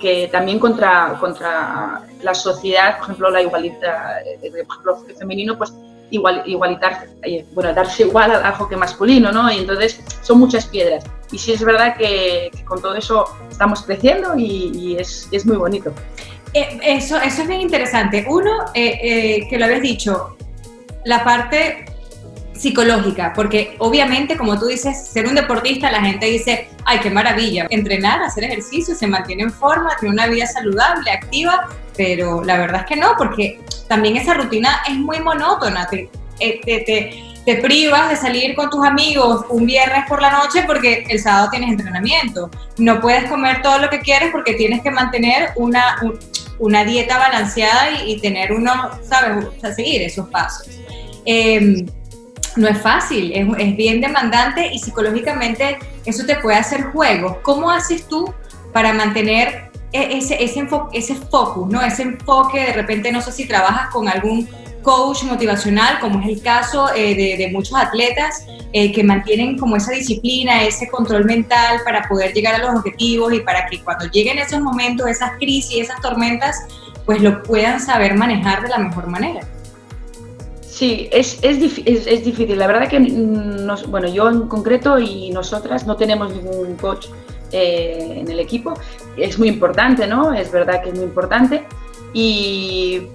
que 0.00 0.28
también 0.28 0.58
contra, 0.58 1.16
contra 1.20 2.02
la 2.22 2.34
sociedad, 2.34 2.98
por 2.98 3.04
ejemplo, 3.04 3.30
la 3.30 3.42
igualdad, 3.42 4.20
eh, 4.26 4.38
por 4.66 4.76
ejemplo, 4.76 5.16
femenino, 5.18 5.56
pues 5.56 5.72
igual, 6.10 6.42
igualitar, 6.46 7.08
eh, 7.22 7.44
bueno, 7.52 7.72
darse 7.72 8.04
igual 8.04 8.30
al, 8.30 8.54
hockey 8.54 8.76
masculino, 8.76 9.32
¿no? 9.32 9.50
Y 9.50 9.58
entonces 9.58 10.00
son 10.22 10.38
muchas 10.38 10.66
piedras. 10.66 11.04
Y 11.32 11.38
sí 11.38 11.52
es 11.52 11.64
verdad 11.64 11.96
que, 11.96 12.50
con 12.64 12.80
todo 12.80 12.94
eso 12.94 13.24
estamos 13.50 13.82
creciendo 13.82 14.36
y, 14.36 14.96
es, 14.98 15.28
es, 15.32 15.44
muy 15.44 15.56
bonito. 15.56 15.92
Eh, 16.54 16.78
eso, 16.82 17.16
eso 17.18 17.42
es 17.42 17.48
bien 17.48 17.60
interesante. 17.60 18.24
Uno, 18.28 18.66
que 18.72 19.56
lo 19.58 19.64
habías 19.64 19.82
dicho, 19.82 20.36
la 21.04 21.24
parte 21.24 21.84
psicológica, 22.58 23.32
porque 23.34 23.76
obviamente, 23.78 24.36
como 24.36 24.58
tú 24.58 24.66
dices, 24.66 25.08
ser 25.08 25.26
un 25.26 25.34
deportista, 25.34 25.90
la 25.90 26.00
gente 26.00 26.26
dice, 26.26 26.68
ay, 26.84 27.00
qué 27.00 27.10
maravilla, 27.10 27.66
entrenar, 27.70 28.22
hacer 28.22 28.44
ejercicio, 28.44 28.94
se 28.94 29.06
mantiene 29.06 29.44
en 29.44 29.52
forma, 29.52 29.90
tiene 29.98 30.14
una 30.14 30.26
vida 30.26 30.46
saludable, 30.46 31.10
activa, 31.10 31.68
pero 31.96 32.42
la 32.44 32.58
verdad 32.58 32.82
es 32.82 32.86
que 32.86 32.96
no, 32.96 33.14
porque 33.16 33.60
también 33.88 34.16
esa 34.16 34.34
rutina 34.34 34.82
es 34.88 34.94
muy 34.94 35.20
monótona, 35.20 35.86
te, 35.86 36.10
eh, 36.40 36.60
te, 36.64 36.80
te, 36.80 37.22
te 37.44 37.62
privas 37.62 38.10
de 38.10 38.16
salir 38.16 38.54
con 38.54 38.68
tus 38.70 38.84
amigos 38.84 39.44
un 39.48 39.66
viernes 39.66 40.04
por 40.08 40.20
la 40.20 40.30
noche 40.32 40.64
porque 40.66 41.06
el 41.08 41.20
sábado 41.20 41.48
tienes 41.50 41.70
entrenamiento, 41.70 42.50
no 42.78 43.00
puedes 43.00 43.30
comer 43.30 43.62
todo 43.62 43.78
lo 43.78 43.88
que 43.88 44.00
quieres 44.00 44.30
porque 44.32 44.54
tienes 44.54 44.82
que 44.82 44.90
mantener 44.90 45.50
una, 45.56 45.96
una 46.58 46.84
dieta 46.84 47.18
balanceada 47.18 48.02
y, 48.02 48.12
y 48.12 48.20
tener 48.20 48.52
uno, 48.52 48.90
¿sabes?, 49.08 49.44
o 49.44 49.60
sea, 49.60 49.72
seguir 49.72 50.02
esos 50.02 50.28
pasos. 50.28 50.68
Eh, 51.24 51.84
no 52.56 52.68
es 52.68 52.78
fácil, 52.80 53.32
es, 53.32 53.76
bien 53.76 54.00
demandante 54.00 54.70
y 54.72 54.78
psicológicamente 54.78 55.78
eso 56.04 56.24
te 56.26 56.36
puede 56.36 56.58
hacer 56.58 56.84
juego. 56.84 57.40
¿Cómo 57.42 57.70
haces 57.70 58.06
tú 58.08 58.32
para 58.72 58.92
mantener 58.92 59.70
e, 59.92 60.18
ese, 60.18 60.42
ese, 60.42 61.14
focus, 61.30 61.68
¿no? 61.68 61.82
ese 61.82 62.02
enfoque? 62.02 62.60
De 62.60 62.72
repente, 62.72 63.12
no 63.12 63.20
sé 63.20 63.32
si 63.32 63.46
trabajas 63.46 63.90
con 63.92 64.08
algún 64.08 64.48
coach 64.82 65.24
motivacional, 65.24 65.98
como 65.98 66.20
es 66.20 66.28
el 66.28 66.42
caso 66.42 66.94
eh, 66.94 67.14
de, 67.16 67.36
de, 67.36 67.50
muchos 67.50 67.76
atletas 67.76 68.46
eh, 68.72 68.92
que 68.92 69.02
mantienen 69.02 69.58
como 69.58 69.76
esa 69.76 69.90
disciplina, 69.90 70.62
ese 70.62 70.88
control 70.88 71.24
mental 71.24 71.80
para 71.84 72.06
poder 72.08 72.32
llegar 72.32 72.54
a 72.54 72.58
los 72.58 72.76
objetivos 72.76 73.32
y 73.32 73.40
para 73.40 73.66
que 73.66 73.82
cuando 73.82 74.04
lleguen 74.06 74.38
esos 74.38 74.60
momentos, 74.60 75.08
esas 75.08 75.32
crisis, 75.38 75.78
esas 75.80 76.00
tormentas, 76.00 76.56
pues 77.04 77.20
lo 77.20 77.42
puedan 77.42 77.80
saber 77.80 78.14
manejar 78.14 78.62
de 78.62 78.68
la 78.68 78.78
mejor 78.78 79.08
manera. 79.08 79.40
Sí, 80.76 81.08
es, 81.10 81.38
es, 81.40 81.56
es, 81.86 82.22
difícil. 82.22 82.58
La 82.58 82.66
verdad 82.66 82.86
que, 82.86 83.00
nos, 83.00 83.86
bueno, 83.90 84.08
yo 84.08 84.28
en 84.28 84.46
concreto 84.46 84.98
y 84.98 85.30
nosotras 85.30 85.86
no 85.86 85.96
tenemos 85.96 86.30
ningún 86.30 86.76
coach 86.76 87.06
eh, 87.50 88.18
en 88.20 88.30
el 88.30 88.38
equipo. 88.38 88.74
Es 89.16 89.38
muy 89.38 89.48
importante, 89.48 90.06
¿no? 90.06 90.34
Es 90.34 90.52
verdad 90.52 90.82
que 90.82 90.90
es 90.90 90.94
muy 90.94 91.04
importante. 91.04 91.66
Y, 92.12 93.06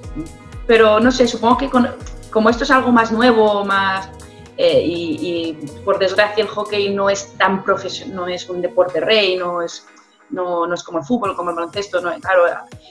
pero 0.65 0.99
no 0.99 1.11
sé, 1.11 1.27
supongo 1.27 1.59
que 1.59 1.69
con, 1.69 1.87
como 2.31 2.49
esto 2.49 2.63
es 2.63 2.71
algo 2.71 2.91
más 2.91 3.11
nuevo, 3.11 3.63
más... 3.63 4.09
Eh, 4.57 4.81
y, 4.83 5.53
por 5.85 5.99
desgracia 5.99 6.43
el 6.43 6.49
hockey 6.49 6.91
no 6.95 7.11
es 7.11 7.33
tan 7.37 7.63
profesional, 7.63 8.15
no 8.15 8.27
es 8.27 8.49
un 8.49 8.63
deporte 8.63 8.99
rey, 8.99 9.37
no 9.37 9.61
es, 9.61 9.85
no, 10.31 10.65
no 10.65 10.73
es 10.73 10.81
como 10.81 10.97
el 10.97 11.05
fútbol, 11.05 11.35
como 11.35 11.51
el 11.51 11.57
baloncesto. 11.57 12.01
No, 12.01 12.11
claro, 12.21 12.41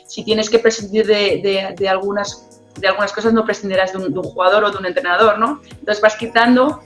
si 0.07 0.23
tienes 0.23 0.49
que 0.49 0.61
prescindir 0.61 1.09
de, 1.09 1.41
de, 1.43 1.75
de 1.77 1.89
algunas 1.89 2.60
de 2.79 2.89
algunas 2.89 3.13
cosas 3.13 3.33
no 3.33 3.45
prescindirás 3.45 3.93
de 3.93 3.99
un, 3.99 4.23
jugador 4.23 4.65
o 4.65 4.71
de 4.71 4.79
un 4.79 4.87
entrenador, 4.87 5.39
¿no? 5.39 5.61
Entonces 5.71 6.01
vas 6.01 6.17
quitando 6.17 6.81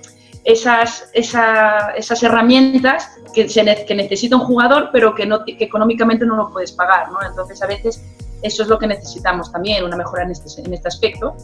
esas, 0.44 1.10
esa, 1.12 1.90
esas 1.90 2.22
herramientas 2.22 3.10
que, 3.32 3.46
que 3.46 3.94
necesita 3.94 4.36
un 4.36 4.42
jugador, 4.42 4.90
pero 4.92 5.14
que, 5.14 5.26
no, 5.26 5.44
que 5.44 5.56
económicamente 5.60 6.26
no 6.26 6.36
lo 6.36 6.50
puedes 6.50 6.72
pagar, 6.72 7.10
¿no? 7.10 7.18
Entonces 7.26 7.62
a 7.62 7.66
veces 7.66 8.02
eso 8.42 8.62
es 8.62 8.68
lo 8.68 8.78
que 8.78 8.86
necesitamos 8.86 9.50
también, 9.50 9.84
una 9.84 9.96
mejora 9.96 10.24
en 10.24 10.30
este, 10.30 10.60
en 10.60 10.72
este 10.72 10.88
aspecto. 10.88 11.34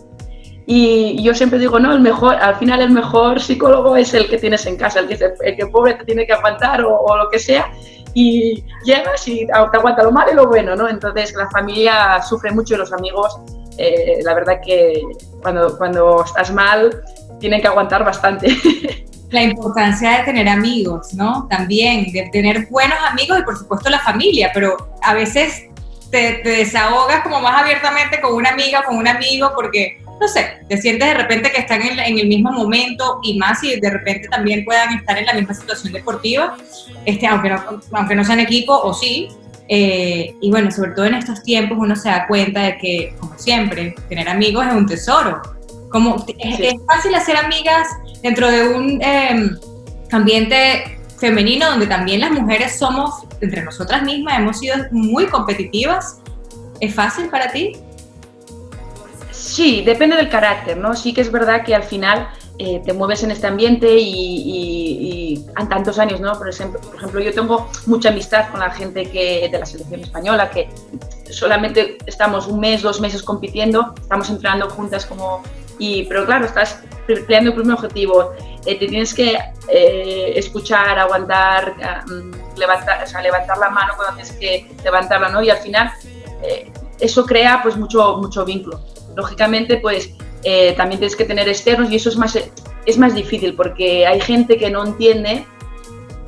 Y 0.66 1.20
yo 1.22 1.34
siempre 1.34 1.58
digo, 1.58 1.80
no, 1.80 1.92
el 1.92 2.00
mejor, 2.00 2.36
al 2.36 2.54
final 2.56 2.80
el 2.82 2.90
mejor 2.90 3.40
psicólogo 3.40 3.96
es 3.96 4.14
el 4.14 4.28
que 4.28 4.38
tienes 4.38 4.66
en 4.66 4.76
casa, 4.76 5.00
el 5.00 5.08
que, 5.08 5.18
el 5.40 5.56
que 5.56 5.66
pobre 5.66 5.94
te 5.94 6.04
tiene 6.04 6.26
que 6.26 6.32
aguantar 6.32 6.84
o, 6.84 6.94
o 6.94 7.16
lo 7.16 7.28
que 7.30 7.38
sea, 7.38 7.72
y 8.14 8.64
llegas 8.84 9.26
y 9.28 9.46
te 9.46 9.52
aguanta 9.52 10.02
lo 10.02 10.12
malo 10.12 10.32
y 10.32 10.34
lo 10.34 10.46
bueno, 10.46 10.76
¿no? 10.76 10.88
Entonces 10.88 11.34
la 11.34 11.48
familia 11.50 12.22
sufre 12.22 12.50
mucho 12.52 12.74
y 12.74 12.78
los 12.78 12.92
amigos 12.92 13.40
eh, 13.80 14.18
la 14.22 14.34
verdad 14.34 14.60
que 14.64 15.02
cuando, 15.40 15.78
cuando 15.78 16.22
estás 16.24 16.52
mal 16.52 17.02
tienen 17.38 17.60
que 17.60 17.68
aguantar 17.68 18.04
bastante. 18.04 18.48
La 19.30 19.42
importancia 19.42 20.18
de 20.18 20.24
tener 20.24 20.48
amigos, 20.48 21.14
¿no? 21.14 21.46
También, 21.48 22.10
de 22.12 22.28
tener 22.32 22.66
buenos 22.66 22.98
amigos 23.08 23.38
y 23.38 23.42
por 23.44 23.56
supuesto 23.56 23.88
la 23.88 24.00
familia, 24.00 24.50
pero 24.52 24.76
a 25.02 25.14
veces 25.14 25.66
te, 26.10 26.40
te 26.42 26.48
desahogas 26.50 27.22
como 27.22 27.40
más 27.40 27.62
abiertamente 27.62 28.20
con 28.20 28.34
una 28.34 28.50
amiga, 28.50 28.82
con 28.82 28.96
un 28.96 29.06
amigo, 29.06 29.52
porque, 29.54 30.02
no 30.20 30.26
sé, 30.26 30.58
te 30.68 30.76
sientes 30.78 31.06
de 31.06 31.14
repente 31.14 31.52
que 31.52 31.60
están 31.60 31.80
en, 31.80 31.96
en, 32.00 32.18
el 32.18 32.26
mismo 32.26 32.50
momento 32.50 33.20
y 33.22 33.38
más 33.38 33.60
si 33.60 33.78
de 33.78 33.90
repente 33.90 34.26
también 34.26 34.64
puedan 34.64 34.98
estar 34.98 35.16
en 35.16 35.26
la 35.26 35.34
misma 35.34 35.54
situación 35.54 35.92
deportiva, 35.92 36.56
este, 37.04 37.28
aunque, 37.28 37.50
no, 37.50 37.80
aunque 37.92 38.16
no 38.16 38.24
sean 38.24 38.40
equipo 38.40 38.74
o 38.74 38.92
sí, 38.92 39.28
eh, 39.72 40.34
y 40.40 40.50
bueno, 40.50 40.68
sobre 40.72 40.90
todo 40.90 41.06
en 41.06 41.14
estos 41.14 41.44
tiempos 41.44 41.78
uno 41.80 41.94
se 41.94 42.08
da 42.08 42.26
cuenta 42.26 42.62
de 42.62 42.76
que, 42.76 43.14
como 43.20 43.38
siempre, 43.38 43.94
tener 44.08 44.28
amigos 44.28 44.66
es 44.66 44.72
un 44.72 44.84
tesoro. 44.84 45.40
Como, 45.90 46.18
sí. 46.26 46.34
es, 46.40 46.58
es, 46.58 46.74
fácil 46.88 47.14
hacer 47.14 47.36
amigas 47.36 47.86
dentro 48.20 48.50
de 48.50 48.68
un 48.68 49.00
eh, 49.00 49.48
ambiente 50.10 50.98
femenino 51.18 51.70
donde 51.70 51.86
también 51.86 52.20
las 52.20 52.32
mujeres 52.32 52.76
somos, 52.76 53.22
entre 53.40 53.62
nosotras 53.62 54.02
mismas, 54.02 54.40
hemos 54.40 54.58
sido 54.58 54.74
muy 54.90 55.26
competitivas. 55.26 56.18
¿Es 56.80 56.92
fácil 56.92 57.28
para 57.28 57.52
ti? 57.52 57.74
Sí, 59.30 59.84
depende 59.86 60.16
del 60.16 60.30
carácter, 60.30 60.78
¿no? 60.78 60.96
Sí 60.96 61.14
que 61.14 61.20
es 61.20 61.30
verdad 61.30 61.64
que 61.64 61.76
al 61.76 61.84
final 61.84 62.28
eh, 62.62 62.82
te 62.84 62.92
mueves 62.92 63.22
en 63.22 63.30
este 63.30 63.46
ambiente 63.46 63.90
y, 63.90 65.32
y, 65.34 65.46
tantos 65.70 65.98
años, 65.98 66.20
¿no? 66.20 66.34
Por 66.34 66.50
ejemplo, 66.50 67.18
yo 67.18 67.32
tengo 67.32 67.70
mucha 67.86 68.10
amistad 68.10 68.50
con 68.50 68.60
la 68.60 68.70
gente 68.70 69.10
que, 69.10 69.48
de 69.50 69.58
la 69.58 69.64
selección 69.64 70.00
española, 70.00 70.50
que 70.50 70.68
solamente 71.30 71.96
estamos 72.04 72.46
un 72.46 72.60
mes, 72.60 72.82
dos 72.82 73.00
meses 73.00 73.22
compitiendo, 73.22 73.94
estamos 73.98 74.28
entrenando 74.28 74.68
juntas 74.68 75.06
como... 75.06 75.42
Y, 75.78 76.04
pero 76.04 76.26
claro, 76.26 76.44
estás 76.44 76.82
peleando 77.06 77.48
el 77.48 77.56
primer 77.56 77.76
objetivo, 77.76 78.34
eh, 78.66 78.78
te 78.78 78.88
tienes 78.88 79.14
que 79.14 79.38
eh, 79.68 80.32
escuchar, 80.36 80.98
aguantar, 80.98 81.74
levantar, 82.58 83.02
o 83.02 83.06
sea, 83.06 83.22
levantar 83.22 83.56
la 83.56 83.70
mano 83.70 83.94
cuando 83.96 84.16
tienes 84.16 84.32
que 84.32 84.70
levantarla, 84.84 85.30
¿no? 85.30 85.42
Y 85.42 85.48
al 85.48 85.58
final 85.58 85.90
eso 86.98 87.24
crea 87.24 87.60
pues 87.62 87.78
mucho, 87.78 88.18
mucho 88.18 88.44
vínculo. 88.44 88.80
Lógicamente, 89.16 89.78
pues 89.78 90.10
eh, 90.44 90.74
también 90.76 91.00
tienes 91.00 91.16
que 91.16 91.24
tener 91.24 91.48
externos 91.48 91.90
y 91.90 91.96
eso 91.96 92.08
es 92.08 92.16
más, 92.16 92.38
es 92.86 92.98
más 92.98 93.14
difícil 93.14 93.54
porque 93.54 94.06
hay 94.06 94.20
gente 94.20 94.56
que 94.56 94.70
no 94.70 94.86
entiende 94.86 95.46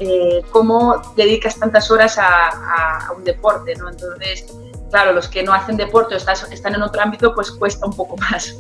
eh, 0.00 0.42
cómo 0.50 1.00
dedicas 1.16 1.58
tantas 1.58 1.90
horas 1.90 2.18
a, 2.18 3.10
un 3.16 3.24
deporte, 3.24 3.74
¿no? 3.76 3.88
Entonces, 3.88 4.46
claro, 4.90 5.12
los 5.12 5.28
que 5.28 5.42
no 5.42 5.52
hacen 5.52 5.76
deporte 5.76 6.14
o 6.14 6.18
están 6.18 6.74
en 6.74 6.82
otro 6.82 7.02
ámbito, 7.02 7.34
pues 7.34 7.50
cuesta 7.52 7.86
un 7.86 7.94
poco 7.94 8.16
más. 8.16 8.56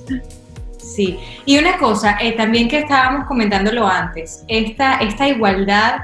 Sí, 0.78 1.18
y 1.46 1.58
una 1.58 1.78
cosa, 1.78 2.18
eh, 2.20 2.32
también 2.36 2.68
que 2.68 2.80
estábamos 2.80 3.26
comentándolo 3.26 3.86
antes, 3.86 4.44
esta, 4.48 4.96
esta 4.96 5.28
igualdad 5.28 6.00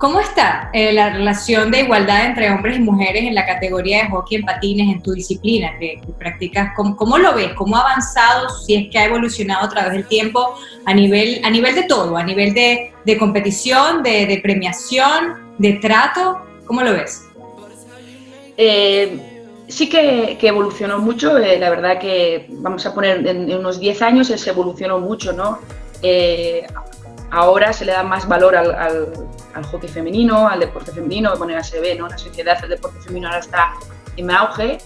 ¿Cómo 0.00 0.18
está 0.18 0.70
eh, 0.72 0.94
la 0.94 1.10
relación 1.10 1.70
de 1.70 1.80
igualdad 1.80 2.24
entre 2.24 2.50
hombres 2.50 2.78
y 2.78 2.80
mujeres 2.80 3.22
en 3.22 3.34
la 3.34 3.44
categoría 3.44 4.04
de 4.04 4.08
hockey 4.08 4.38
en 4.38 4.46
patines 4.46 4.88
en 4.88 5.02
tu 5.02 5.12
disciplina 5.12 5.76
que, 5.78 6.00
practicas? 6.18 6.70
¿Cómo, 6.74 7.18
lo 7.18 7.34
ves? 7.34 7.52
¿Cómo 7.52 7.76
ha 7.76 7.80
avanzado? 7.80 8.48
Si 8.48 8.76
es 8.76 8.90
que 8.90 8.98
ha 8.98 9.04
evolucionado 9.04 9.66
a 9.66 9.68
través 9.68 9.92
del 9.92 10.08
tiempo 10.08 10.54
a 10.86 10.94
nivel, 10.94 11.42
a 11.44 11.50
nivel 11.50 11.74
de 11.74 11.82
todo, 11.82 12.16
a 12.16 12.22
nivel 12.22 12.54
de, 12.54 13.18
competición, 13.18 14.02
de, 14.02 14.40
premiación, 14.42 15.54
de 15.58 15.74
trato, 15.74 16.46
¿cómo 16.64 16.80
lo 16.80 16.94
ves? 16.94 17.26
Eh, 18.56 19.20
sí 19.68 19.90
que, 19.90 20.38
evolucionó 20.40 20.98
mucho, 20.98 21.36
eh, 21.36 21.58
la 21.58 21.68
verdad 21.68 21.98
que 21.98 22.46
vamos 22.48 22.86
a 22.86 22.94
poner 22.94 23.26
en, 23.26 23.52
unos 23.52 23.78
10 23.78 24.00
años 24.00 24.28
se 24.28 24.48
evolucionó 24.48 24.98
mucho, 24.98 25.34
¿no? 25.34 25.58
Ahora 27.30 27.72
se 27.72 27.84
le 27.84 27.92
da 27.92 28.02
más 28.02 28.26
valor 28.28 28.56
al 28.56 29.12
al 29.54 29.64
hockey 29.64 29.88
femenino, 29.88 30.48
al 30.48 30.60
deporte 30.60 30.92
femenino, 30.92 31.32
de 31.32 31.38
manera 31.38 31.62
se 31.62 31.80
ve, 31.80 31.94
¿no? 31.94 32.08
La 32.08 32.18
sociedad 32.18 32.60
del 32.60 32.70
deporte 32.70 33.00
femenino 33.00 33.28
ahora 33.28 33.40
está 33.40 33.72
en 34.16 34.30
auge 34.30 34.78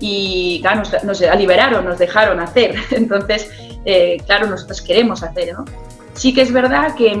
y, 0.00 0.60
claro, 0.62 0.82
nos, 1.04 1.20
liberaron, 1.20 1.84
nos 1.84 1.98
dejaron 1.98 2.40
hacer. 2.40 2.74
Entonces, 2.90 3.50
eh, 3.84 4.18
claro, 4.26 4.46
nosotros 4.46 4.80
queremos 4.82 5.22
hacer, 5.22 5.54
¿no? 5.54 5.64
Sí 6.14 6.34
que 6.34 6.42
es 6.42 6.52
verdad 6.52 6.94
que, 6.94 7.18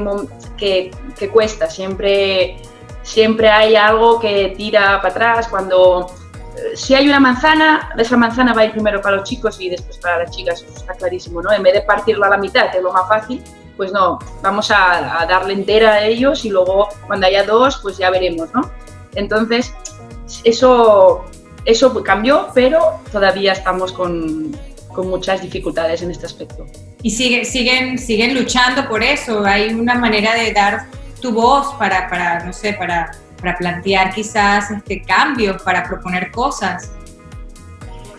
que, 0.56 0.90
que, 1.18 1.28
cuesta, 1.30 1.70
siempre, 1.70 2.58
siempre 3.02 3.48
hay 3.48 3.74
algo 3.74 4.20
que 4.20 4.54
tira 4.56 5.00
para 5.00 5.14
atrás 5.14 5.48
cuando... 5.48 6.12
Eh, 6.56 6.76
si 6.76 6.94
hay 6.94 7.08
una 7.08 7.18
manzana, 7.18 7.90
esa 7.96 8.18
manzana 8.18 8.52
va 8.52 8.60
a 8.60 8.64
ir 8.66 8.72
primero 8.72 9.00
para 9.00 9.16
los 9.16 9.28
chicos 9.28 9.58
y 9.58 9.70
después 9.70 9.96
para 9.96 10.18
las 10.18 10.30
chicas, 10.30 10.62
eso 10.62 10.74
está 10.76 10.92
clarísimo, 10.92 11.40
¿no? 11.40 11.50
En 11.52 11.62
vez 11.62 11.72
de 11.72 11.82
partirlo 11.82 12.26
a 12.26 12.28
la 12.28 12.36
mitad, 12.36 12.70
que 12.70 12.78
es 12.78 12.82
lo 12.82 12.92
más 12.92 13.08
fácil, 13.08 13.42
pues 13.76 13.92
no, 13.92 14.18
vamos 14.42 14.70
a, 14.70 15.26
darle 15.28 15.54
entera 15.54 15.94
a 15.94 16.04
ellos 16.04 16.44
y 16.44 16.50
luego 16.50 16.88
cuando 17.06 17.26
haya 17.26 17.44
dos, 17.44 17.78
pues 17.82 17.98
ya 17.98 18.10
veremos, 18.10 18.48
¿no? 18.54 18.70
Entonces, 19.14 19.72
eso, 20.44 21.24
eso 21.64 22.02
cambió, 22.02 22.48
pero 22.54 23.00
todavía 23.10 23.52
estamos 23.52 23.92
con, 23.92 24.56
muchas 25.04 25.40
dificultades 25.40 26.02
en 26.02 26.10
este 26.10 26.26
aspecto. 26.26 26.66
Y 27.02 27.10
sigue, 27.10 27.46
siguen, 27.46 27.98
siguen 27.98 28.34
luchando 28.34 28.86
por 28.88 29.02
eso, 29.02 29.42
hay 29.44 29.72
una 29.72 29.94
manera 29.94 30.34
de 30.34 30.52
dar 30.52 30.86
tu 31.20 31.32
voz 31.32 31.74
para, 31.78 32.10
para 32.10 32.44
no 32.44 32.52
sé, 32.52 32.74
para, 32.74 33.10
para 33.40 33.56
plantear 33.56 34.14
quizás 34.14 34.70
este, 34.70 35.02
cambios, 35.02 35.62
para 35.62 35.82
proponer 35.82 36.30
cosas. 36.30 36.90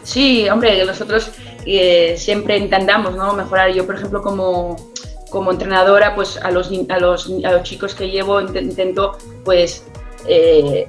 Sí, 0.04 0.50
hombre, 0.50 0.84
nosotros 0.86 1.32
eh, 1.66 2.16
siempre 2.18 2.58
intentamos 2.58 3.16
¿no? 3.16 3.34
mejorar. 3.34 3.72
Yo, 3.72 3.86
por 3.86 3.96
ejemplo, 3.96 4.22
como, 4.22 4.93
como 5.34 5.52
entrenadora, 5.52 6.14
pues 6.14 6.38
a 6.38 6.52
los, 6.52 6.70
a 6.90 7.00
los, 7.00 7.28
a 7.44 7.52
los 7.54 7.64
chicos 7.64 7.96
que 7.96 8.08
llevo 8.12 8.40
intento, 8.40 9.18
pues, 9.44 9.84
eh, 10.28 10.88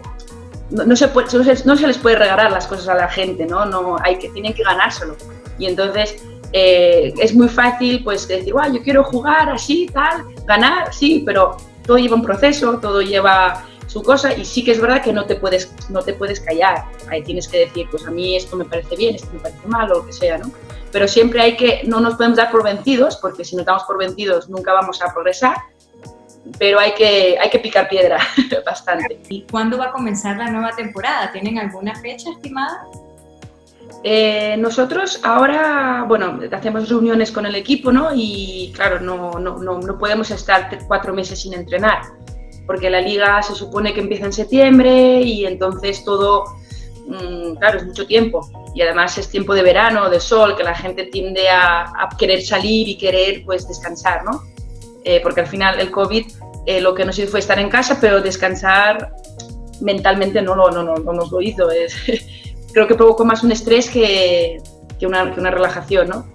no, 0.68 0.94
se 0.94 1.08
puede, 1.08 1.28
no, 1.64 1.76
se, 1.76 1.86
les 1.86 1.96
puede 1.96 2.16
regalar 2.16 2.52
las 2.52 2.66
cosas 2.66 2.88
a 2.88 2.94
la 2.94 3.08
gente, 3.08 3.46
¿no? 3.46 3.64
no 3.64 3.96
hay 4.04 4.18
que, 4.18 4.28
tienen 4.28 4.52
que 4.52 4.62
ganárselo. 4.62 5.16
Y 5.58 5.64
entonces 5.64 6.22
eh, 6.52 7.14
es 7.18 7.34
muy 7.34 7.48
fácil, 7.48 8.04
pues, 8.04 8.28
decir, 8.28 8.52
yo 8.52 8.82
quiero 8.82 9.02
jugar 9.02 9.48
así, 9.48 9.88
tal, 9.94 10.26
ganar, 10.44 10.92
sí, 10.92 11.22
pero 11.24 11.56
todo 11.86 11.96
lleva 11.96 12.14
un 12.14 12.22
proceso, 12.22 12.78
todo 12.82 13.00
lleva 13.00 13.64
su 13.86 14.02
cosa 14.02 14.34
y 14.34 14.44
sí 14.44 14.64
que 14.64 14.72
es 14.72 14.80
verdad 14.80 15.02
que 15.02 15.12
no 15.12 15.26
te 15.26 15.36
puedes, 15.36 15.72
no 15.90 16.02
te 16.02 16.14
puedes 16.14 16.40
callar. 16.40 16.84
Ahí 17.08 17.22
tienes 17.22 17.48
que 17.48 17.60
decir, 17.60 17.86
pues 17.90 18.06
a 18.06 18.10
mí 18.10 18.36
esto 18.36 18.56
me 18.56 18.64
parece 18.64 18.96
bien, 18.96 19.14
esto 19.14 19.28
me 19.32 19.40
parece 19.40 19.66
mal 19.66 19.90
o 19.92 19.98
lo 19.98 20.06
que 20.06 20.12
sea, 20.12 20.38
¿no? 20.38 20.50
pero 20.94 21.08
siempre 21.08 21.40
hay 21.40 21.56
que, 21.56 21.82
no 21.88 21.98
nos 21.98 22.14
podemos 22.14 22.36
dar 22.38 22.52
por 22.52 22.62
vencidos, 22.62 23.16
porque 23.16 23.44
si 23.44 23.56
nos 23.56 23.66
damos 23.66 23.82
por 23.82 23.98
vencidos 23.98 24.48
nunca 24.48 24.72
vamos 24.72 25.02
a 25.02 25.12
progresar, 25.12 25.56
pero 26.56 26.78
hay 26.78 26.94
que, 26.94 27.36
hay 27.36 27.50
que 27.50 27.58
picar 27.58 27.88
piedra 27.88 28.20
bastante. 28.64 29.20
¿Y 29.28 29.42
cuándo 29.42 29.76
va 29.76 29.86
a 29.86 29.90
comenzar 29.90 30.36
la 30.36 30.48
nueva 30.50 30.70
temporada? 30.70 31.32
¿Tienen 31.32 31.58
alguna 31.58 31.96
fecha 31.96 32.30
estimada? 32.30 32.86
Eh, 34.04 34.54
nosotros 34.56 35.18
ahora, 35.24 36.04
bueno, 36.06 36.38
hacemos 36.52 36.88
reuniones 36.88 37.32
con 37.32 37.44
el 37.44 37.56
equipo, 37.56 37.90
¿no? 37.90 38.10
Y 38.14 38.70
claro, 38.76 39.00
no, 39.00 39.32
no, 39.40 39.58
no, 39.58 39.80
no 39.80 39.98
podemos 39.98 40.30
estar 40.30 40.78
cuatro 40.86 41.12
meses 41.12 41.42
sin 41.42 41.54
entrenar, 41.54 42.02
porque 42.66 42.90
la 42.90 43.00
liga 43.00 43.42
se 43.42 43.54
supone 43.54 43.92
que 43.92 44.00
empieza 44.00 44.26
en 44.26 44.32
septiembre 44.32 45.20
y 45.20 45.44
entonces 45.44 46.04
todo 46.04 46.44
Mm, 47.06 47.56
claro, 47.56 47.78
es 47.78 47.86
mucho 47.86 48.06
tiempo. 48.06 48.48
Y 48.74 48.82
además 48.82 49.16
es 49.18 49.28
tiempo 49.28 49.54
de 49.54 49.62
verano, 49.62 50.08
de 50.10 50.20
sol, 50.20 50.56
que 50.56 50.64
la 50.64 50.74
gente 50.74 51.04
tiende 51.04 51.48
a, 51.48 52.08
querer 52.18 52.42
salir 52.42 52.88
y 52.88 52.96
querer 52.96 53.44
pues 53.44 53.68
descansar, 53.68 54.24
¿no? 54.24 54.42
Eh, 55.04 55.20
porque 55.22 55.42
al 55.42 55.46
final 55.46 55.78
el 55.80 55.90
COVID 55.90 56.26
eh, 56.66 56.80
lo 56.80 56.94
que 56.94 57.04
nos 57.04 57.18
hizo 57.18 57.30
fue 57.30 57.40
estar 57.40 57.58
en 57.58 57.68
casa, 57.68 57.98
pero 58.00 58.22
descansar 58.22 59.14
mentalmente 59.80 60.40
no, 60.40 60.56
no, 60.56 60.70
no, 60.70 60.82
no 60.82 61.12
nos 61.12 61.30
lo 61.30 61.40
hizo. 61.40 61.70
Es, 61.70 61.94
creo 62.72 62.86
que 62.86 62.94
provocó 62.94 63.24
más 63.24 63.42
un 63.44 63.52
estrés 63.52 63.90
que, 63.90 64.62
que, 64.98 65.06
una, 65.06 65.32
que 65.32 65.40
una, 65.40 65.50
relajación, 65.50 66.08
¿no? 66.08 66.26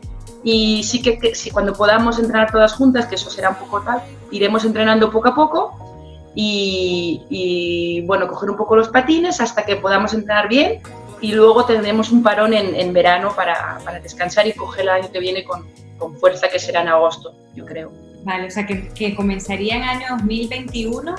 Y 0.43 0.83
sí 0.83 1.01
que, 1.01 1.17
que 1.17 1.35
si 1.35 1.51
cuando 1.51 1.73
podamos 1.73 2.17
entrenar 2.19 2.51
todas 2.51 2.73
juntas, 2.73 3.07
que 3.07 3.15
eso 3.15 3.29
será 3.29 3.49
un 3.49 3.55
poco 3.55 3.81
tal, 3.81 4.01
iremos 4.31 4.63
entrenando 4.63 5.11
poco 5.11 5.29
a 5.29 5.35
poco 5.35 5.88
y, 6.35 8.03
bueno, 8.05 8.27
coger 8.27 8.49
un 8.49 8.57
poco 8.57 8.75
los 8.75 8.89
patines 8.89 9.41
hasta 9.41 9.63
que 9.65 9.75
podamos 9.75 10.13
entrenar 10.13 10.47
bien 10.47 10.79
y 11.21 11.33
luego 11.33 11.65
tendremos 11.65 12.11
un 12.11 12.23
parón 12.23 12.53
en, 12.53 12.93
verano 12.93 13.33
para, 13.35 13.79
para, 13.83 13.99
descansar 13.99 14.47
y 14.47 14.53
coger 14.53 14.83
el 14.83 14.89
año 14.89 15.11
que 15.11 15.19
viene 15.19 15.43
con, 15.43 15.65
con, 15.97 16.15
fuerza, 16.15 16.47
que 16.49 16.59
será 16.59 16.81
en 16.81 16.87
agosto, 16.89 17.33
yo 17.55 17.65
creo. 17.65 17.91
Vale, 18.23 18.47
o 18.47 18.51
sea 18.51 18.65
que, 18.65 18.89
que 18.89 19.15
comenzaría 19.15 19.77
en 19.77 19.83
año 19.83 20.05
2021 20.11 21.15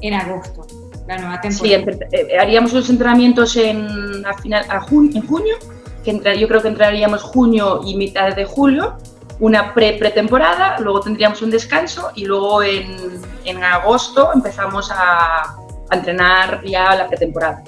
en 0.00 0.14
agosto, 0.14 0.66
la 1.06 1.18
nueva 1.18 1.40
temporada. 1.40 1.84
Sí, 2.10 2.16
eh, 2.16 2.38
haríamos 2.38 2.72
unos 2.72 2.88
entrenamientos 2.90 3.56
en, 3.56 4.24
a 4.26 4.34
final, 4.34 4.64
a 4.68 4.86
en 4.90 5.26
junio, 5.26 5.56
que 6.04 6.38
yo 6.38 6.48
creo 6.48 6.62
que 6.62 6.68
entraríamos 6.68 7.22
junio 7.22 7.80
y 7.84 7.96
mitad 7.96 8.34
de 8.34 8.44
julio 8.44 8.96
una 9.40 9.72
pre-pretemporada, 9.72 10.78
luego 10.80 11.00
tendríamos 11.00 11.40
un 11.42 11.50
descanso 11.50 12.10
y 12.14 12.24
luego 12.24 12.62
en, 12.62 12.96
en 13.44 13.62
agosto 13.62 14.30
empezamos 14.34 14.90
a, 14.90 15.42
a, 15.90 15.94
entrenar 15.94 16.62
ya 16.64 16.94
la 16.94 17.08
pretemporada. 17.08 17.62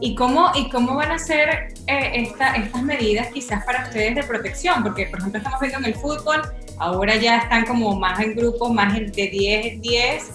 ¿Y 0.00 0.14
cómo, 0.14 0.52
¿Y 0.54 0.70
cómo 0.70 0.94
van 0.94 1.10
a 1.10 1.18
ser 1.18 1.74
eh, 1.88 2.12
esta, 2.14 2.54
estas 2.54 2.82
medidas 2.82 3.28
quizás 3.32 3.64
para 3.64 3.84
ustedes 3.84 4.14
de 4.14 4.22
protección? 4.22 4.84
Porque, 4.84 5.06
por 5.06 5.18
ejemplo, 5.18 5.38
estamos 5.38 5.60
viendo 5.60 5.78
en 5.78 5.84
el 5.86 5.94
fútbol, 5.96 6.42
ahora 6.78 7.16
ya 7.16 7.38
están 7.38 7.66
como 7.66 7.98
más 7.98 8.20
en 8.20 8.36
grupos, 8.36 8.70
más 8.70 8.94
de 8.94 9.04
10 9.10 9.66
en 9.66 9.80
10, 9.80 10.30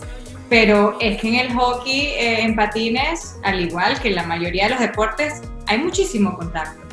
pero 0.50 0.98
es 1.00 1.22
que 1.22 1.30
en 1.30 1.36
el 1.36 1.54
hockey, 1.54 2.08
eh, 2.08 2.42
en 2.42 2.58
patines, 2.58 3.38
al 3.44 3.62
igual 3.62 3.98
que 4.02 4.10
en 4.10 4.16
la 4.16 4.24
mayoría 4.24 4.66
de 4.66 4.72
los 4.72 4.80
deportes, 4.80 5.42
hay 5.68 5.78
muchísimo 5.78 6.38
contacto 6.38 6.84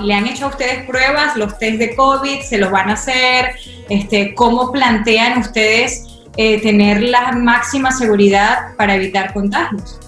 le 0.00 0.14
han 0.14 0.26
hecho 0.26 0.46
a 0.46 0.48
ustedes 0.48 0.86
pruebas, 0.86 1.36
los 1.36 1.58
test 1.58 1.78
de 1.78 1.94
COVID, 1.94 2.40
se 2.40 2.58
los 2.58 2.70
van 2.70 2.90
a 2.90 2.94
hacer, 2.94 3.56
este, 3.88 4.34
cómo 4.34 4.72
plantean 4.72 5.38
ustedes 5.38 6.04
eh, 6.36 6.60
tener 6.60 7.02
la 7.02 7.32
máxima 7.32 7.90
seguridad 7.90 8.76
para 8.76 8.94
evitar 8.94 9.32
contagios. 9.32 10.00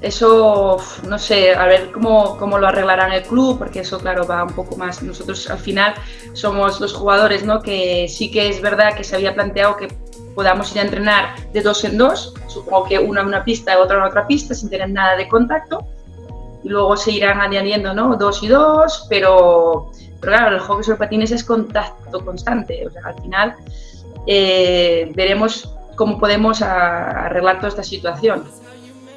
Eso, 0.00 0.76
no 1.08 1.18
sé, 1.18 1.54
a 1.54 1.66
ver 1.66 1.90
cómo, 1.90 2.36
cómo 2.38 2.58
lo 2.58 2.68
arreglarán 2.68 3.12
el 3.12 3.22
club, 3.22 3.58
porque 3.58 3.80
eso, 3.80 3.98
claro, 3.98 4.26
va 4.26 4.44
un 4.44 4.52
poco 4.52 4.76
más. 4.76 5.02
Nosotros 5.02 5.50
al 5.50 5.58
final 5.58 5.94
somos 6.34 6.80
los 6.80 6.92
jugadores, 6.92 7.44
¿no? 7.44 7.60
Que 7.62 8.06
sí 8.08 8.30
que 8.30 8.48
es 8.48 8.60
verdad 8.60 8.94
que 8.94 9.02
se 9.02 9.16
había 9.16 9.34
planteado 9.34 9.76
que 9.76 9.88
podamos 10.36 10.70
ir 10.70 10.78
a 10.78 10.82
entrenar 10.82 11.34
de 11.52 11.62
dos 11.62 11.82
en 11.82 11.98
dos, 11.98 12.32
supongo 12.46 12.84
que 12.84 12.98
una 13.00 13.22
en 13.22 13.26
una 13.26 13.42
pista 13.42 13.72
y 13.72 13.76
otra 13.76 13.96
en 13.96 14.04
otra 14.04 14.24
pista, 14.28 14.54
sin 14.54 14.70
tener 14.70 14.88
nada 14.88 15.16
de 15.16 15.26
contacto 15.26 15.84
y 16.62 16.68
luego 16.68 16.96
se 16.96 17.12
irán 17.12 17.40
añadiendo 17.40 17.94
¿no? 17.94 18.16
dos 18.16 18.42
y 18.42 18.48
dos, 18.48 19.06
pero, 19.08 19.90
pero 20.20 20.32
claro, 20.32 20.56
el 20.56 20.60
hockey 20.60 20.84
sobre 20.84 20.98
patines 20.98 21.30
es 21.30 21.44
contacto 21.44 22.24
constante, 22.24 22.86
o 22.86 22.90
sea, 22.90 23.02
al 23.06 23.22
final 23.22 23.54
eh, 24.26 25.10
veremos 25.14 25.74
cómo 25.96 26.18
podemos 26.18 26.62
arreglar 26.62 27.56
toda 27.56 27.68
esta 27.68 27.82
situación. 27.82 28.44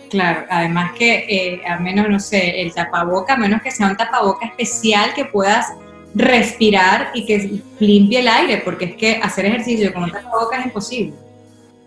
Claro, 0.09 0.45
además 0.49 0.91
que 0.97 1.25
eh, 1.29 1.61
al 1.65 1.79
menos, 1.79 2.09
no 2.09 2.19
sé, 2.19 2.61
el 2.61 2.73
tapaboca, 2.73 3.35
a 3.35 3.37
menos 3.37 3.61
que 3.61 3.71
sea 3.71 3.87
un 3.87 3.95
tapaboca 3.95 4.45
especial 4.45 5.13
que 5.13 5.23
puedas 5.23 5.73
respirar 6.13 7.11
y 7.13 7.25
que 7.25 7.61
limpie 7.79 8.19
el 8.19 8.27
aire, 8.27 8.61
porque 8.65 8.85
es 8.85 8.95
que 8.95 9.21
hacer 9.23 9.45
ejercicio 9.45 9.93
con 9.93 10.03
un 10.03 10.11
tapaboca 10.11 10.59
es 10.59 10.65
imposible. 10.65 11.13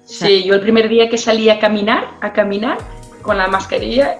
Sí, 0.07 0.45
yo 0.45 0.55
el 0.55 0.61
primer 0.61 0.89
día 0.89 1.09
que 1.09 1.19
salí 1.19 1.51
a 1.51 1.59
caminar, 1.59 2.09
a 2.21 2.33
caminar 2.33 2.79
con 3.23 3.37
la 3.37 3.47
mascarilla, 3.47 4.19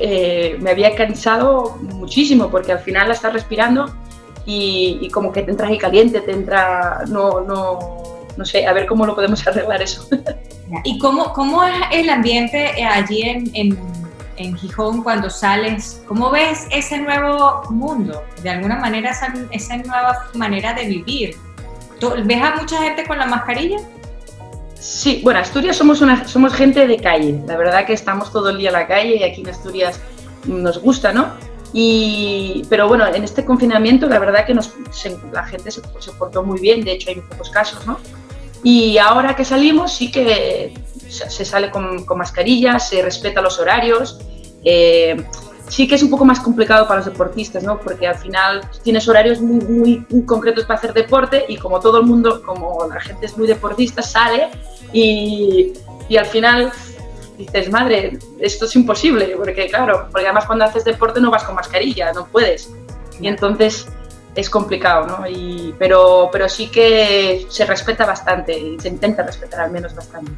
eh, 0.00 0.56
me 0.60 0.70
había 0.70 0.94
cansado 0.94 1.76
muchísimo 1.80 2.50
porque 2.50 2.72
al 2.72 2.80
final 2.80 3.08
la 3.08 3.14
estás 3.14 3.32
respirando 3.32 3.92
y, 4.44 5.08
como 5.10 5.32
que 5.32 5.42
te 5.42 5.50
entra 5.50 5.68
ahí 5.68 5.78
caliente, 5.78 6.20
te 6.20 6.32
entra, 6.32 7.04
no, 7.08 7.40
no, 7.42 7.78
no 8.36 8.44
sé, 8.44 8.66
a 8.66 8.72
ver 8.72 8.86
cómo 8.86 9.06
lo 9.06 9.14
podemos 9.14 9.46
arreglar 9.46 9.82
eso. 9.82 10.08
¿Y 10.84 10.98
cómo, 10.98 11.32
cómo 11.32 11.62
es 11.64 11.74
el 11.92 12.08
ambiente 12.08 12.84
allí 12.84 13.22
en, 13.22 13.50
en, 13.54 13.78
en, 14.36 14.56
Gijón 14.56 15.02
cuando 15.02 15.28
sales? 15.28 16.02
¿Cómo 16.08 16.30
ves 16.30 16.66
ese 16.70 16.98
nuevo 16.98 17.62
mundo? 17.70 18.24
De 18.42 18.50
alguna 18.50 18.76
manera, 18.76 19.10
esa, 19.10 19.32
esa 19.50 19.76
nueva 19.76 20.30
manera 20.34 20.72
de 20.72 20.86
vivir. 20.86 21.36
¿Ves 22.24 22.42
a 22.42 22.56
mucha 22.56 22.82
gente 22.82 23.06
con 23.06 23.18
la 23.18 23.26
mascarilla? 23.26 23.78
Sí, 24.82 25.20
bueno, 25.22 25.38
Asturias 25.38 25.76
somos, 25.76 26.00
una, 26.00 26.26
somos 26.26 26.52
gente 26.52 26.88
de 26.88 26.96
calle. 26.96 27.40
La 27.46 27.56
verdad 27.56 27.86
que 27.86 27.92
estamos 27.92 28.32
todo 28.32 28.50
el 28.50 28.58
día 28.58 28.70
en 28.70 28.72
la 28.72 28.88
calle 28.88 29.16
y 29.16 29.22
aquí 29.22 29.40
en 29.40 29.48
Asturias 29.48 30.00
nos 30.44 30.82
gusta, 30.82 31.12
¿no? 31.12 31.34
Y, 31.72 32.66
pero 32.68 32.88
bueno, 32.88 33.06
en 33.06 33.22
este 33.22 33.44
confinamiento 33.44 34.08
la 34.08 34.18
verdad 34.18 34.44
que 34.44 34.54
nos, 34.54 34.72
la 35.32 35.44
gente 35.44 35.70
se, 35.70 35.82
portó 36.18 36.42
muy 36.42 36.60
bien, 36.60 36.84
de 36.84 36.92
hecho 36.94 37.10
hay 37.10 37.20
pocos 37.20 37.48
casos, 37.50 37.86
¿no? 37.86 38.00
Y 38.64 38.98
ahora 38.98 39.36
que 39.36 39.44
salimos 39.44 39.92
sí 39.92 40.10
que 40.10 40.74
se 41.08 41.44
sale 41.44 41.70
con, 41.70 42.04
con 42.04 42.18
mascarilla, 42.18 42.80
se 42.80 43.02
respeta 43.02 43.40
los 43.40 43.60
horarios. 43.60 44.18
Eh, 44.64 45.24
sí 45.68 45.88
que 45.88 45.94
es 45.94 46.02
un 46.02 46.10
poco 46.10 46.24
más 46.24 46.40
complicado 46.40 46.86
para 46.86 46.98
los 47.00 47.06
deportistas, 47.06 47.62
¿no? 47.62 47.78
Porque 47.78 48.06
al 48.06 48.16
final 48.16 48.60
tienes 48.82 49.08
horarios 49.08 49.40
muy, 49.40 50.04
muy, 50.08 50.24
concretos 50.24 50.64
para 50.64 50.78
hacer 50.78 50.92
deporte 50.92 51.44
y 51.48 51.56
como 51.56 51.80
todo 51.80 51.98
el 52.00 52.06
mundo, 52.06 52.42
como 52.42 52.86
la 52.86 53.00
gente 53.00 53.26
es 53.26 53.36
muy 53.36 53.46
deportista, 53.46 54.02
sale 54.02 54.48
y, 54.92 55.72
y 56.08 56.16
al 56.16 56.26
final 56.26 56.72
dices, 57.38 57.70
madre, 57.70 58.18
esto 58.38 58.66
es 58.66 58.76
imposible, 58.76 59.34
porque 59.36 59.66
claro, 59.68 60.08
porque 60.10 60.26
además 60.26 60.46
cuando 60.46 60.64
haces 60.64 60.84
deporte 60.84 61.20
no 61.20 61.30
vas 61.30 61.44
con 61.44 61.54
mascarilla, 61.54 62.12
no 62.12 62.26
puedes. 62.26 62.70
Y 63.20 63.28
entonces 63.28 63.86
es 64.34 64.48
complicado, 64.48 65.06
¿no? 65.06 65.26
Y, 65.28 65.74
pero, 65.78 66.28
pero 66.32 66.48
sí 66.48 66.68
que 66.68 67.46
se 67.48 67.66
respeta 67.66 68.06
bastante 68.06 68.58
y 68.58 68.78
se 68.78 68.88
intenta 68.88 69.22
respetar 69.22 69.60
al 69.60 69.70
menos 69.70 69.94
bastante. 69.94 70.32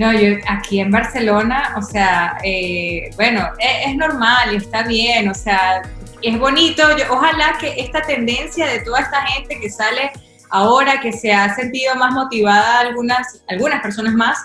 No, 0.00 0.14
yo 0.14 0.38
aquí 0.48 0.80
en 0.80 0.90
Barcelona, 0.90 1.74
o 1.76 1.82
sea, 1.82 2.38
eh, 2.42 3.10
bueno, 3.16 3.46
es, 3.58 3.88
es, 3.88 3.96
normal 3.96 4.54
está 4.54 4.82
bien, 4.84 5.28
o 5.28 5.34
sea, 5.34 5.82
es 6.22 6.38
bonito. 6.38 6.82
Yo, 6.96 7.04
ojalá 7.10 7.58
que 7.60 7.74
esta 7.76 8.00
tendencia 8.00 8.66
de 8.66 8.78
toda 8.80 9.00
esta 9.00 9.20
gente 9.26 9.60
que 9.60 9.68
sale 9.68 10.10
ahora, 10.48 11.02
que 11.02 11.12
se 11.12 11.30
ha 11.34 11.54
sentido 11.54 11.96
más 11.96 12.14
motivada, 12.14 12.80
algunas, 12.80 13.42
algunas 13.46 13.82
personas 13.82 14.14
más, 14.14 14.38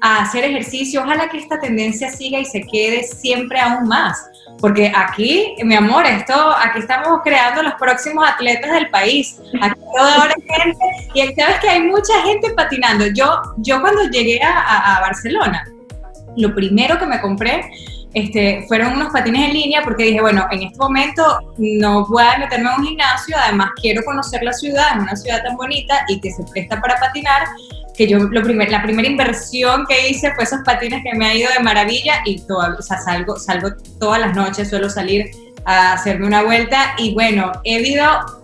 a 0.00 0.22
hacer 0.22 0.44
ejercicio, 0.44 1.02
ojalá 1.02 1.28
que 1.28 1.38
esta 1.38 1.60
tendencia 1.60 2.10
siga 2.10 2.38
y 2.38 2.44
se 2.44 2.62
quede 2.62 3.02
siempre 3.02 3.60
aún 3.60 3.86
más. 3.86 4.30
Porque 4.60 4.92
aquí, 4.94 5.54
mi 5.64 5.74
amor, 5.74 6.06
esto, 6.06 6.34
aquí 6.34 6.80
estamos 6.80 7.20
creando 7.22 7.62
los 7.62 7.74
próximos 7.74 8.28
atletas 8.28 8.72
del 8.72 8.90
país. 8.90 9.38
Aquí 9.60 9.80
toda 9.96 10.22
hora 10.24 10.34
gente, 10.34 10.84
y 11.14 11.34
sabes 11.34 11.60
que 11.60 11.68
hay 11.68 11.82
mucha 11.82 12.12
gente 12.24 12.50
patinando. 12.54 13.06
Yo, 13.14 13.40
yo 13.58 13.80
cuando 13.80 14.04
llegué 14.10 14.40
a, 14.42 15.00
Barcelona, 15.00 15.66
lo 16.36 16.54
primero 16.54 16.98
que 16.98 17.06
me 17.06 17.20
compré 17.20 17.70
este, 18.12 18.64
fueron 18.66 18.94
unos 18.94 19.12
patines 19.12 19.48
en 19.48 19.54
línea 19.54 19.82
porque 19.82 20.04
dije, 20.04 20.20
bueno, 20.20 20.46
en 20.50 20.62
este 20.62 20.78
momento 20.78 21.22
no 21.58 22.06
voy 22.06 22.24
a 22.24 22.38
meterme 22.38 22.68
en 22.68 22.80
un 22.80 22.86
gimnasio, 22.86 23.36
además 23.38 23.70
quiero 23.80 24.02
conocer 24.04 24.42
la 24.42 24.52
ciudad, 24.52 24.96
es 24.96 25.02
una 25.02 25.16
ciudad 25.16 25.42
tan 25.44 25.56
bonita 25.56 26.04
y 26.08 26.20
que 26.20 26.30
se 26.30 26.42
presta 26.44 26.80
para 26.80 26.96
patinar 26.96 27.44
que 28.00 28.08
yo 28.08 28.18
lo 28.18 28.42
primer, 28.42 28.70
la 28.70 28.82
primera 28.82 29.06
inversión 29.06 29.84
que 29.86 30.08
hice 30.08 30.32
fue 30.34 30.44
esos 30.44 30.60
patines 30.64 31.02
que 31.02 31.14
me 31.18 31.26
ha 31.26 31.34
ido 31.34 31.50
de 31.54 31.62
maravilla 31.62 32.22
y 32.24 32.40
todo, 32.40 32.78
o 32.78 32.80
sea, 32.80 32.96
salgo, 32.96 33.36
salgo 33.38 33.72
todas 33.98 34.18
las 34.18 34.34
noches, 34.34 34.70
suelo 34.70 34.88
salir 34.88 35.30
a 35.66 35.92
hacerme 35.92 36.26
una 36.26 36.42
vuelta 36.42 36.94
y 36.96 37.12
bueno, 37.12 37.52
he, 37.62 37.76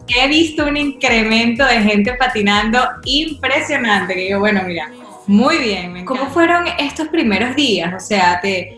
he 0.09 0.29
visto 0.29 0.67
un 0.67 0.77
incremento 0.77 1.65
de 1.65 1.81
gente 1.81 2.13
patinando 2.19 2.87
impresionante, 3.07 4.13
que 4.13 4.29
yo, 4.29 4.41
bueno, 4.41 4.61
mira, 4.67 4.91
muy 5.27 5.57
bien. 5.57 6.05
¿Cómo 6.05 6.27
fueron 6.27 6.67
estos 6.79 7.09
primeros 7.09 7.57
días? 7.57 7.95
O 7.95 8.07
sea, 8.07 8.39
te, 8.43 8.77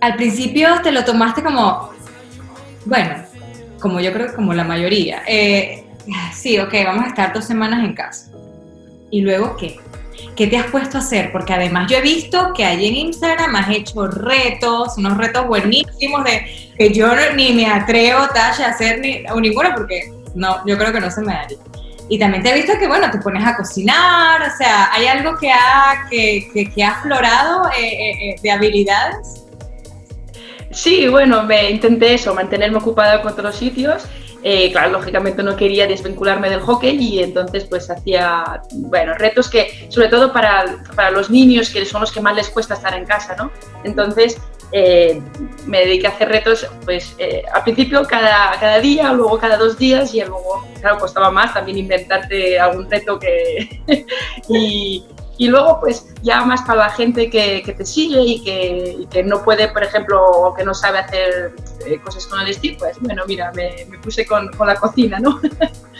al 0.00 0.14
principio 0.14 0.68
te 0.84 0.92
lo 0.92 1.04
tomaste 1.04 1.42
como, 1.42 1.90
bueno, 2.84 3.24
como 3.80 3.98
yo 3.98 4.12
creo 4.12 4.28
que 4.28 4.34
como 4.34 4.54
la 4.54 4.62
mayoría. 4.62 5.24
Eh, 5.26 5.84
sí, 6.32 6.60
ok, 6.60 6.72
vamos 6.84 7.06
a 7.06 7.08
estar 7.08 7.32
dos 7.32 7.44
semanas 7.44 7.84
en 7.84 7.92
casa. 7.92 8.30
¿Y 9.10 9.20
luego 9.20 9.56
qué? 9.56 9.78
¿Qué 10.36 10.46
te 10.46 10.56
has 10.56 10.66
puesto 10.66 10.98
a 10.98 11.00
hacer? 11.00 11.30
Porque 11.30 11.52
además 11.52 11.90
yo 11.90 11.98
he 11.98 12.00
visto 12.00 12.52
que 12.56 12.64
ahí 12.64 12.86
en 12.88 12.96
Instagram 12.96 13.54
has 13.56 13.70
hecho 13.70 14.06
retos, 14.06 14.96
unos 14.96 15.16
retos 15.16 15.46
buenísimos 15.46 16.24
de 16.24 16.72
que 16.76 16.92
yo 16.92 17.08
ni 17.36 17.52
me 17.52 17.66
atrevo, 17.66 18.26
Tasha, 18.28 18.66
a 18.66 18.70
hacer 18.70 19.00
ni, 19.00 19.22
ninguno 19.40 19.70
porque 19.74 20.12
no, 20.34 20.64
yo 20.66 20.76
creo 20.76 20.92
que 20.92 21.00
no 21.00 21.10
se 21.10 21.20
me 21.20 21.32
daría. 21.32 21.58
Y 22.08 22.18
también 22.18 22.42
te 22.42 22.50
he 22.50 22.54
visto 22.54 22.72
que, 22.78 22.86
bueno, 22.86 23.10
te 23.10 23.18
pones 23.18 23.46
a 23.46 23.56
cocinar, 23.56 24.42
o 24.42 24.56
sea, 24.56 24.92
¿hay 24.92 25.06
algo 25.06 25.38
que 25.38 25.50
ha, 25.50 26.06
que, 26.10 26.70
que, 26.74 26.84
ha 26.84 26.90
aflorado 26.90 27.70
eh, 27.70 27.86
eh, 27.86 28.30
eh, 28.30 28.36
de 28.42 28.50
habilidades? 28.50 29.44
Sí, 30.70 31.08
bueno, 31.08 31.44
me 31.44 31.70
intenté 31.70 32.14
eso, 32.14 32.34
mantenerme 32.34 32.78
ocupada 32.78 33.22
con 33.22 33.32
otros 33.32 33.56
sitios 33.56 34.04
eh, 34.46 34.70
claro, 34.70 34.92
lógicamente 34.92 35.42
no 35.42 35.56
quería 35.56 35.86
desvincularme 35.86 36.50
del 36.50 36.60
hockey 36.60 36.98
y 37.02 37.22
entonces 37.22 37.64
pues 37.64 37.88
hacía, 37.88 38.60
bueno, 38.72 39.14
retos 39.14 39.48
que, 39.48 39.86
sobre 39.88 40.08
todo 40.08 40.34
para, 40.34 40.82
para 40.94 41.10
los 41.10 41.30
niños, 41.30 41.70
que 41.70 41.86
son 41.86 42.02
los 42.02 42.12
que 42.12 42.20
más 42.20 42.36
les 42.36 42.50
cuesta 42.50 42.74
estar 42.74 42.94
en 42.94 43.06
casa, 43.06 43.34
¿no? 43.36 43.50
Entonces 43.84 44.36
eh, 44.70 45.22
me 45.66 45.78
dediqué 45.86 46.08
a 46.08 46.10
hacer 46.10 46.28
retos, 46.28 46.66
pues 46.84 47.14
eh, 47.16 47.42
al 47.54 47.62
principio 47.62 48.02
cada, 48.04 48.58
cada 48.60 48.80
día, 48.80 49.14
luego 49.14 49.38
cada 49.38 49.56
dos 49.56 49.78
días 49.78 50.14
y 50.14 50.20
luego, 50.20 50.62
claro, 50.78 50.98
costaba 50.98 51.30
más 51.30 51.54
también 51.54 51.78
inventarte 51.78 52.60
algún 52.60 52.90
reto 52.90 53.18
que... 53.18 53.80
y 55.36 55.48
luego, 55.48 55.80
pues 55.80 56.06
ya 56.22 56.44
más 56.44 56.62
para 56.62 56.86
la 56.86 56.90
gente 56.90 57.28
que, 57.28 57.62
que 57.64 57.72
te 57.72 57.84
sigue 57.84 58.20
y 58.20 58.44
que, 58.44 58.96
y 59.00 59.06
que, 59.06 59.24
no 59.24 59.42
puede, 59.42 59.68
por 59.68 59.82
ejemplo, 59.82 60.24
o 60.24 60.54
que 60.54 60.64
no 60.64 60.74
sabe 60.74 60.98
hacer 60.98 61.54
eh, 61.86 61.98
cosas 61.98 62.26
con 62.26 62.40
el 62.40 62.48
estilo, 62.48 62.78
pues 62.78 62.98
bueno, 63.00 63.24
mira, 63.26 63.50
me, 63.52 63.84
me 63.88 63.98
puse 63.98 64.24
con, 64.24 64.48
con, 64.52 64.68
la 64.68 64.76
cocina, 64.76 65.18
¿no? 65.18 65.40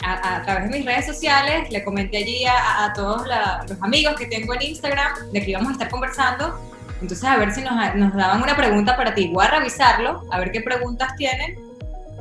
A, 0.06 0.36
a, 0.36 0.42
través 0.42 0.70
de 0.70 0.76
mis 0.76 0.84
redes 0.84 1.06
sociales 1.06 1.70
le 1.70 1.82
comenté 1.82 2.18
allí 2.18 2.44
a, 2.44 2.84
a 2.84 2.92
todos 2.92 3.26
la, 3.26 3.64
los 3.66 3.80
amigos 3.80 4.16
que 4.16 4.26
tengo 4.26 4.52
en 4.52 4.60
Instagram 4.60 5.30
de 5.32 5.40
que 5.42 5.52
íbamos 5.52 5.70
a 5.70 5.72
estar 5.72 5.88
conversando. 5.88 6.60
Entonces, 7.00 7.24
a 7.24 7.38
ver 7.38 7.54
si 7.54 7.62
nos, 7.62 7.72
nos 7.94 8.12
daban 8.14 8.42
una 8.42 8.54
pregunta 8.54 8.98
para 8.98 9.14
ti. 9.14 9.30
Voy 9.32 9.46
a 9.46 9.48
revisarlo, 9.48 10.24
a 10.30 10.38
ver 10.40 10.52
qué 10.52 10.60
preguntas 10.60 11.16
tienen. 11.16 11.58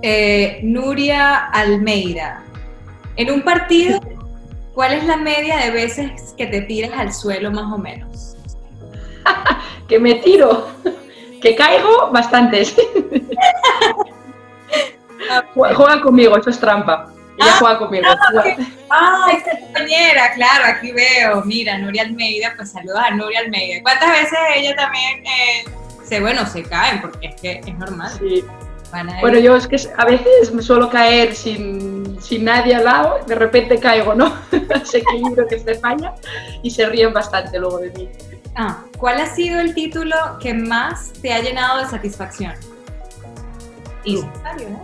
Eh, 0.01 0.61
Nuria 0.63 1.47
Almeida. 1.47 2.41
En 3.17 3.31
un 3.31 3.41
partido 3.41 3.99
¿Cuál 4.73 4.93
es 4.93 5.05
la 5.05 5.17
media 5.17 5.57
de 5.57 5.71
veces 5.71 6.33
que 6.35 6.47
te 6.47 6.61
tiras 6.61 6.97
al 6.97 7.13
suelo 7.13 7.51
más 7.51 7.71
o 7.71 7.77
menos? 7.77 8.35
que 9.87 9.99
me 9.99 10.15
tiro, 10.15 10.67
que 11.41 11.55
caigo 11.55 12.09
bastantes. 12.11 12.75
juega 15.53 16.01
conmigo, 16.01 16.37
eso 16.37 16.49
es 16.49 16.59
trampa. 16.59 17.09
Ella 17.37 17.51
ah, 17.51 17.55
juega 17.59 17.79
conmigo. 17.79 18.05
Ah, 18.89 19.27
esta 19.31 19.59
compañera, 19.59 20.33
claro, 20.33 20.65
aquí 20.67 20.91
veo. 20.91 21.43
Mira, 21.45 21.77
Nuria 21.77 22.03
Almeida, 22.03 22.53
pues 22.55 22.71
saludos 22.71 22.99
a 23.03 23.11
Nuria 23.11 23.39
Almeida. 23.39 23.81
¿Cuántas 23.81 24.11
veces 24.11 24.37
ella 24.55 24.75
también 24.75 25.25
eh, 25.25 25.65
se, 26.03 26.19
bueno, 26.19 26.45
se 26.45 26.63
caen? 26.63 27.01
Porque 27.01 27.27
es 27.27 27.41
que 27.41 27.61
es 27.65 27.77
normal. 27.77 28.11
Sí. 28.19 28.43
Bueno, 29.21 29.39
yo 29.39 29.55
es 29.55 29.67
que 29.67 29.77
a 29.97 30.05
veces 30.05 30.53
me 30.53 30.61
suelo 30.61 30.89
caer 30.89 31.33
sin, 31.33 32.21
sin 32.21 32.45
nadie 32.45 32.75
al 32.75 32.85
lado, 32.85 33.19
de 33.25 33.35
repente 33.35 33.79
caigo, 33.79 34.13
¿no? 34.13 34.33
Ese 34.83 34.99
equilibrio 34.99 35.47
que 35.47 35.59
se 35.59 35.75
falla 35.75 36.13
y 36.61 36.69
se 36.69 36.87
ríen 36.87 37.11
bastante 37.11 37.57
luego 37.59 37.79
de 37.79 37.89
mí. 37.91 38.09
Ah, 38.55 38.83
¿cuál 38.97 39.19
ha 39.19 39.25
sido 39.25 39.59
el 39.59 39.73
título 39.73 40.15
que 40.39 40.53
más 40.53 41.11
te 41.21 41.33
ha 41.33 41.41
llenado 41.41 41.79
de 41.79 41.87
satisfacción? 41.87 42.53
¿no? 44.69 44.81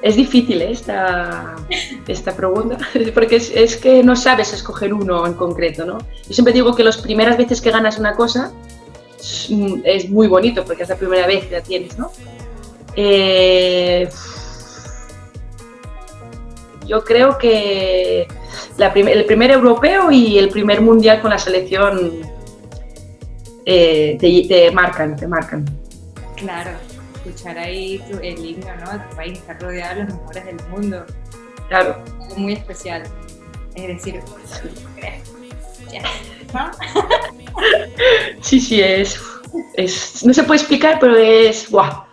Es 0.00 0.16
difícil 0.16 0.62
¿eh? 0.62 0.72
esta, 0.72 1.56
esta 2.06 2.36
pregunta, 2.36 2.78
porque 3.14 3.36
es, 3.36 3.50
es, 3.54 3.76
que 3.76 4.02
no 4.02 4.14
sabes 4.14 4.52
escoger 4.52 4.94
uno 4.94 5.26
en 5.26 5.34
concreto, 5.34 5.84
¿no? 5.84 5.98
Yo 5.98 6.34
siempre 6.34 6.52
digo 6.52 6.74
que 6.74 6.84
las 6.84 6.98
primeras 6.98 7.36
veces 7.36 7.60
que 7.60 7.70
ganas 7.70 7.98
una 7.98 8.14
cosa 8.14 8.52
es 9.84 10.10
muy 10.10 10.26
bonito 10.26 10.64
porque 10.64 10.82
es 10.82 10.88
la 10.88 10.96
primera 10.96 11.26
vez 11.26 11.46
que 11.46 11.56
la 11.56 11.62
tienes, 11.62 11.96
¿no? 11.96 12.10
Eh, 12.96 14.08
yo 16.86 17.04
creo 17.04 17.38
que 17.38 18.26
el 18.78 19.24
primer 19.24 19.50
europeo 19.52 20.10
y 20.10 20.38
el 20.38 20.48
primer 20.48 20.80
mundial 20.80 21.20
con 21.20 21.30
la 21.30 21.38
selección 21.38 22.20
eh, 23.64 24.16
te, 24.18 24.70
marcan, 24.72 25.16
te 25.16 25.26
marcan. 25.28 25.64
Claro, 26.36 26.72
escuchar 27.14 27.58
ahí 27.58 28.02
el 28.22 28.44
himno, 28.44 28.74
¿no? 28.76 29.08
Tu 29.08 29.16
país 29.16 29.38
está 29.38 29.54
rodeado 29.54 30.00
de 30.00 30.04
los 30.04 30.14
mejores 30.14 30.44
del 30.44 30.56
mundo. 30.70 31.04
Claro. 31.68 32.02
Algo 32.20 32.36
muy 32.36 32.54
especial. 32.54 33.04
Es 33.74 33.86
decir, 33.86 34.20
sí, 38.40 38.60
sí, 38.60 38.80
es, 38.80 39.20
es, 39.74 40.24
No 40.24 40.32
se 40.34 40.42
puede 40.44 40.60
explicar, 40.60 40.98
pero 41.00 41.16
es. 41.16 41.70
¡Guau! 41.70 42.04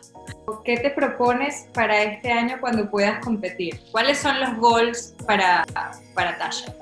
¿Qué 0.65 0.77
te 0.77 0.89
propones 0.89 1.67
para 1.73 2.03
este 2.03 2.31
año 2.31 2.57
cuando 2.59 2.89
puedas 2.89 3.23
competir? 3.23 3.79
¿Cuáles 3.91 4.17
son 4.19 4.39
los 4.39 4.55
goals 4.57 5.15
para, 5.25 5.65
para 6.13 6.37
Tasha? 6.37 6.73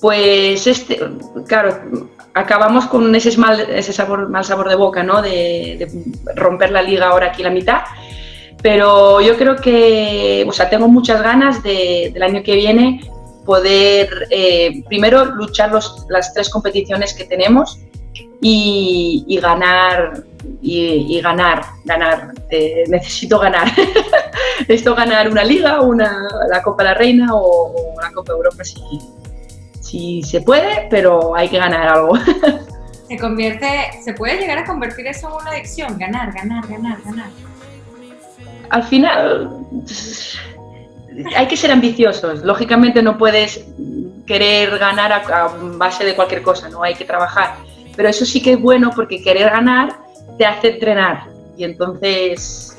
Pues 0.00 0.66
este, 0.66 1.00
claro, 1.46 2.08
acabamos 2.34 2.86
con 2.86 3.14
ese 3.14 3.36
mal, 3.36 3.60
ese 3.60 3.92
sabor, 3.92 4.28
mal 4.28 4.44
sabor 4.44 4.68
de 4.68 4.76
boca, 4.76 5.02
¿no? 5.02 5.22
De, 5.22 5.76
de, 5.78 6.34
romper 6.34 6.70
la 6.70 6.82
liga 6.82 7.08
ahora 7.08 7.28
aquí 7.28 7.42
la 7.42 7.50
mitad. 7.50 7.82
Pero 8.62 9.20
yo 9.20 9.36
creo 9.36 9.56
que, 9.56 10.44
o 10.48 10.52
sea, 10.52 10.68
tengo 10.68 10.88
muchas 10.88 11.22
ganas 11.22 11.62
de, 11.62 12.10
del 12.12 12.22
año 12.22 12.42
que 12.42 12.56
viene 12.56 13.08
poder 13.48 14.28
eh, 14.28 14.84
primero 14.88 15.24
luchar 15.24 15.72
los, 15.72 16.04
las 16.10 16.34
tres 16.34 16.50
competiciones 16.50 17.14
que 17.14 17.24
tenemos 17.24 17.78
y, 18.42 19.38
ganar, 19.40 20.22
y, 20.60 21.18
ganar, 21.22 21.62
ganar, 21.86 22.34
eh, 22.50 22.84
necesito 22.88 23.38
ganar. 23.38 23.72
Esto 24.68 24.94
ganar 24.94 25.30
una 25.30 25.44
liga, 25.44 25.80
una, 25.80 26.28
la 26.50 26.62
Copa 26.62 26.82
de 26.82 26.88
la 26.90 26.94
Reina 26.94 27.28
o, 27.32 27.94
la 28.02 28.12
Copa 28.12 28.34
de 28.34 28.36
Europa 28.36 28.64
si, 28.64 28.82
si 29.80 30.22
se 30.22 30.42
puede, 30.42 30.86
pero 30.90 31.34
hay 31.34 31.48
que 31.48 31.56
ganar 31.56 31.88
algo. 31.88 32.18
Se 33.08 33.16
convierte, 33.16 33.66
se 34.04 34.12
puede 34.12 34.36
llegar 34.38 34.58
a 34.58 34.64
convertir 34.66 35.06
eso 35.06 35.28
en 35.28 35.40
una 35.40 35.52
adicción, 35.52 35.96
ganar, 35.98 36.30
ganar, 36.30 36.68
ganar, 36.68 36.98
ganar. 37.02 37.30
Al 38.68 38.82
final 38.84 39.66
hay 41.36 41.46
que 41.46 41.56
ser 41.56 41.70
ambiciosos. 41.70 42.42
Lógicamente 42.44 43.02
no 43.02 43.18
puedes 43.18 43.64
querer 44.26 44.78
ganar 44.78 45.12
a, 45.12 45.48
base 45.76 46.04
de 46.04 46.14
cualquier 46.14 46.42
cosa, 46.42 46.68
no 46.68 46.82
hay 46.82 46.94
que 46.94 47.04
trabajar. 47.04 47.56
Pero 47.96 48.08
eso 48.08 48.24
sí 48.24 48.42
que 48.42 48.52
es 48.52 48.60
bueno 48.60 48.90
porque 48.94 49.22
querer 49.22 49.50
ganar 49.50 49.98
te 50.36 50.46
hace 50.46 50.74
entrenar. 50.74 51.24
Y 51.56 51.64
entonces, 51.64 52.76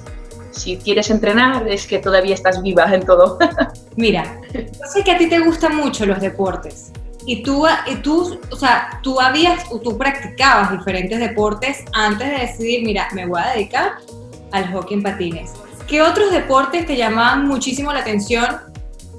si 0.52 0.78
quieres 0.78 1.10
entrenar, 1.10 1.68
es 1.68 1.86
que 1.86 2.00
todavía 2.00 2.36
estás 2.36 2.62
viva 2.62 2.86
en 2.94 3.06
todo. 3.06 3.38
Mira, 3.98 4.40
yo 4.54 4.62
sé 4.94 5.04
que 5.04 5.12
a 5.12 5.18
ti 5.18 5.28
te 5.28 5.40
gustan 5.40 5.76
mucho 5.76 6.06
los 6.06 6.22
deportes. 6.22 6.94
Y 7.26 7.44
tú, 7.44 7.66
y 7.86 7.96
tú, 7.96 8.40
o 8.50 8.56
sea, 8.56 9.00
tú 9.04 9.20
habías, 9.20 9.66
tú 9.84 9.98
practicabas 9.98 10.72
diferentes 10.72 11.20
deportes 11.20 11.84
antes 11.94 12.28
de 12.28 12.38
decidir, 12.38 12.86
mira, 12.86 13.08
me 13.14 13.26
voy 13.26 13.42
a 13.44 13.52
dedicar 13.52 13.92
al 14.52 14.72
hockey 14.72 14.98
en 14.98 15.04
patines. 15.04 15.54
¿Qué 15.90 16.04
otros 16.04 16.32
deportes 16.32 16.86
te 16.86 16.96
llamaban 16.96 17.48
muchísimo 17.48 17.92
la 17.92 18.02
atención 18.02 18.46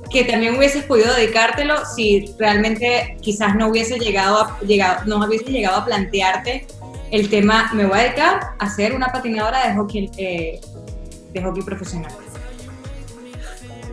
que 0.08 0.24
también 0.24 0.56
hubieses 0.56 0.84
podido 0.84 1.12
dedicártelo 1.14 1.74
si 1.84 2.32
realmente 2.38 3.16
quizás 3.20 3.56
no 3.56 3.68
hubiese 3.68 3.98
llegado 3.98 4.40
a, 4.40 4.60
llegado, 4.60 5.04
no 5.06 5.24
hubiese 5.26 5.50
llegado 5.50 5.78
a 5.78 5.84
plantearte 5.84 6.66
el 7.10 7.28
tema, 7.28 7.70
me 7.74 7.86
voy 7.86 7.98
a 7.98 8.02
dedicar 8.02 8.40
a 8.58 8.70
ser 8.70 8.94
una 8.94 9.08
patinadora 9.08 9.66
de 9.66 9.74
hockey, 9.74 10.10
eh, 10.16 10.60
de 11.32 11.42
hockey 11.42 11.62
profesional? 11.62 12.12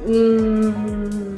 Mm, 0.07 1.35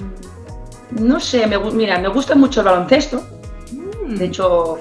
no 0.91 1.19
sé, 1.21 1.47
me, 1.47 1.57
mira, 1.57 1.99
me 1.99 2.09
gusta 2.09 2.35
mucho 2.35 2.59
el 2.59 2.65
baloncesto. 2.65 3.23
Mm. 3.71 4.15
De 4.15 4.25
hecho, 4.25 4.77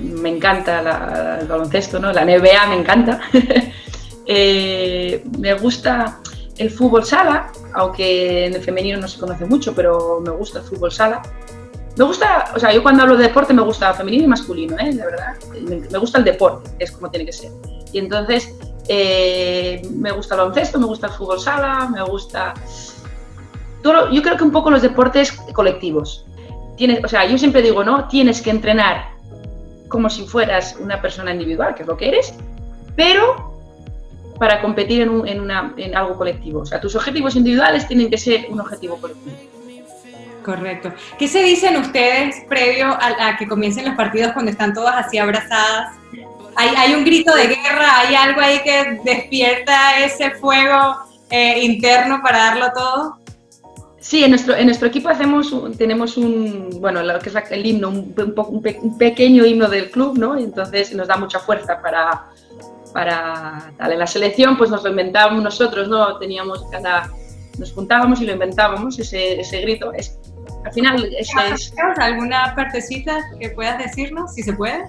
me 0.00 0.30
encanta 0.30 1.38
el 1.38 1.46
baloncesto, 1.46 1.98
¿no? 1.98 2.12
La 2.12 2.24
NBA 2.24 2.66
me 2.68 2.76
encanta. 2.76 3.20
Eh, 4.34 5.22
me 5.38 5.52
gusta 5.54 6.20
el 6.56 6.70
fútbol 6.70 7.04
sala, 7.04 7.52
aunque 7.74 8.46
en 8.46 8.54
el 8.54 8.62
femenino 8.62 8.98
no 8.98 9.06
se 9.06 9.20
conoce 9.20 9.44
mucho, 9.44 9.74
pero 9.74 10.20
me 10.20 10.30
gusta 10.30 10.60
el 10.60 10.64
fútbol 10.64 10.90
sala. 10.90 11.20
Me 11.98 12.04
gusta, 12.04 12.50
o 12.56 12.58
sea, 12.58 12.72
yo 12.72 12.82
cuando 12.82 13.02
hablo 13.02 13.18
de 13.18 13.24
deporte 13.24 13.52
me 13.52 13.60
gusta 13.60 13.92
femenino 13.92 14.24
y 14.24 14.26
masculino, 14.26 14.78
¿eh? 14.78 14.94
De 14.94 15.04
verdad. 15.04 15.36
Me, 15.90 15.98
gusta 15.98 16.16
el 16.16 16.24
deporte, 16.24 16.70
es 16.78 16.90
como 16.92 17.10
tiene 17.10 17.26
que 17.26 17.32
ser. 17.32 17.50
Y 17.92 17.98
entonces 17.98 18.54
eh, 18.88 19.82
me 19.94 20.12
gusta 20.12 20.34
el 20.34 20.40
baloncesto, 20.40 20.78
me 20.78 20.86
gusta 20.86 21.08
el 21.08 21.12
fútbol 21.12 21.38
sala, 21.38 21.90
me 21.94 22.02
gusta... 22.02 22.54
Todo, 23.82 24.10
yo 24.12 24.22
creo 24.22 24.38
que 24.38 24.44
un 24.44 24.52
poco 24.52 24.70
los 24.70 24.80
deportes 24.80 25.32
colectivos. 25.52 26.24
Tienes, 26.78 27.04
o 27.04 27.08
sea, 27.08 27.26
yo 27.26 27.36
siempre 27.36 27.60
digo, 27.60 27.84
¿no? 27.84 28.08
Tienes 28.08 28.40
que 28.40 28.48
entrenar 28.48 29.10
como 29.88 30.08
si 30.08 30.26
fueras 30.26 30.76
una 30.80 31.02
persona 31.02 31.32
individual, 31.32 31.74
que 31.74 31.82
es 31.82 31.88
lo 31.88 31.98
que 31.98 32.08
eres, 32.08 32.32
pero 32.96 33.51
para 34.42 34.60
competir 34.60 35.02
en, 35.02 35.50
en, 35.76 35.96
algo 35.96 36.16
colectivo. 36.16 36.62
O 36.62 36.66
sea, 36.66 36.80
tus 36.80 36.96
objetivos 36.96 37.36
individuales 37.36 37.86
tienen 37.86 38.10
que 38.10 38.18
ser 38.18 38.46
un 38.48 38.58
objetivo 38.58 38.96
colectivo. 38.96 39.36
Correcto. 40.44 40.92
¿Qué 41.16 41.28
se 41.28 41.44
dicen 41.44 41.76
ustedes 41.76 42.42
previo 42.48 42.88
a, 42.88 43.36
que 43.38 43.46
comiencen 43.46 43.84
los 43.84 43.94
partidos 43.94 44.32
cuando 44.32 44.50
están 44.50 44.74
todas 44.74 44.96
así 44.96 45.16
abrazadas? 45.16 45.96
¿Hay, 46.56 46.92
un 46.92 47.04
grito 47.04 47.32
de 47.36 47.46
guerra? 47.46 48.00
¿Hay 48.00 48.16
algo 48.16 48.40
ahí 48.40 48.58
que 48.64 49.00
despierta 49.04 50.00
ese 50.00 50.32
fuego 50.32 50.96
eh, 51.30 51.60
interno 51.62 52.20
para 52.20 52.38
darlo 52.38 52.72
todo? 52.74 53.18
Sí, 54.00 54.24
en 54.24 54.30
nuestro, 54.30 54.56
en 54.56 54.66
nuestro 54.66 54.88
equipo 54.88 55.08
hacemos, 55.08 55.54
tenemos 55.78 56.16
un, 56.16 56.80
bueno, 56.80 57.00
lo 57.04 57.20
que 57.20 57.28
es 57.28 57.36
el 57.52 57.64
himno, 57.64 57.90
un, 57.90 58.12
un, 58.26 58.98
pequeño 58.98 59.46
himno 59.46 59.68
del 59.68 59.92
club, 59.92 60.18
¿no? 60.18 60.36
Entonces 60.36 60.92
nos 60.96 61.06
da 61.06 61.16
mucha 61.16 61.38
fuerza 61.38 61.80
para, 61.80 62.24
para 62.92 63.72
tal. 63.76 63.92
En 63.92 63.98
la 63.98 64.06
selección 64.06 64.56
pues 64.56 64.70
nos 64.70 64.82
lo 64.82 64.90
inventábamos 64.90 65.42
nosotros, 65.42 65.88
¿no? 65.88 66.18
Teníamos 66.18 66.64
cada... 66.70 67.10
Nos 67.58 67.72
juntábamos 67.72 68.20
y 68.22 68.26
lo 68.26 68.32
inventábamos, 68.32 68.98
ese, 68.98 69.40
ese 69.40 69.60
grito. 69.60 69.92
Es, 69.92 70.18
al 70.64 70.72
final 70.72 71.04
es, 71.18 71.30
es... 71.52 71.74
¿Alguna 71.98 72.54
partecita 72.54 73.18
que 73.38 73.50
puedas 73.50 73.78
decirnos, 73.78 74.34
si 74.34 74.42
se 74.42 74.54
puede? 74.54 74.86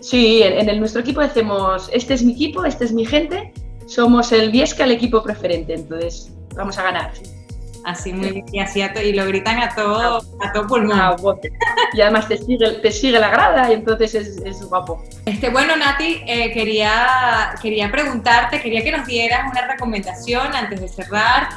Sí, 0.00 0.42
en, 0.42 0.68
el, 0.68 0.78
nuestro 0.78 1.00
equipo 1.00 1.22
decimos, 1.22 1.88
este 1.90 2.12
es 2.14 2.22
mi 2.22 2.32
equipo, 2.32 2.64
este 2.66 2.84
es 2.84 2.92
mi 2.92 3.06
gente, 3.06 3.54
somos 3.86 4.32
el 4.32 4.50
Viesca, 4.50 4.84
el 4.84 4.92
equipo 4.92 5.22
preferente, 5.22 5.72
entonces 5.72 6.30
vamos 6.54 6.76
a 6.76 6.82
ganar. 6.82 7.12
Así 7.84 8.14
muy 8.14 8.42
y 8.50 8.58
así 8.60 8.80
y 8.80 9.12
lo 9.12 9.26
gritan 9.26 9.58
a 9.58 9.74
todo, 9.74 10.22
a 10.40 10.52
todo 10.52 10.66
pulmón. 10.66 10.98
Ah, 10.98 11.14
y 11.92 12.00
además 12.00 12.28
te 12.28 12.38
sigue, 12.38 12.70
te 12.82 12.90
sigue 12.90 13.18
la 13.18 13.28
grada 13.28 13.70
y 13.70 13.74
entonces 13.74 14.14
es, 14.14 14.38
es 14.38 14.64
guapo. 14.64 15.02
Este, 15.26 15.50
bueno, 15.50 15.76
Nati, 15.76 16.22
eh, 16.26 16.50
quería, 16.52 17.54
quería 17.60 17.90
preguntarte, 17.90 18.62
quería 18.62 18.82
que 18.82 18.90
nos 18.90 19.06
dieras 19.06 19.50
una 19.50 19.66
recomendación 19.66 20.54
antes 20.54 20.80
de 20.80 20.88
cerrar. 20.88 21.48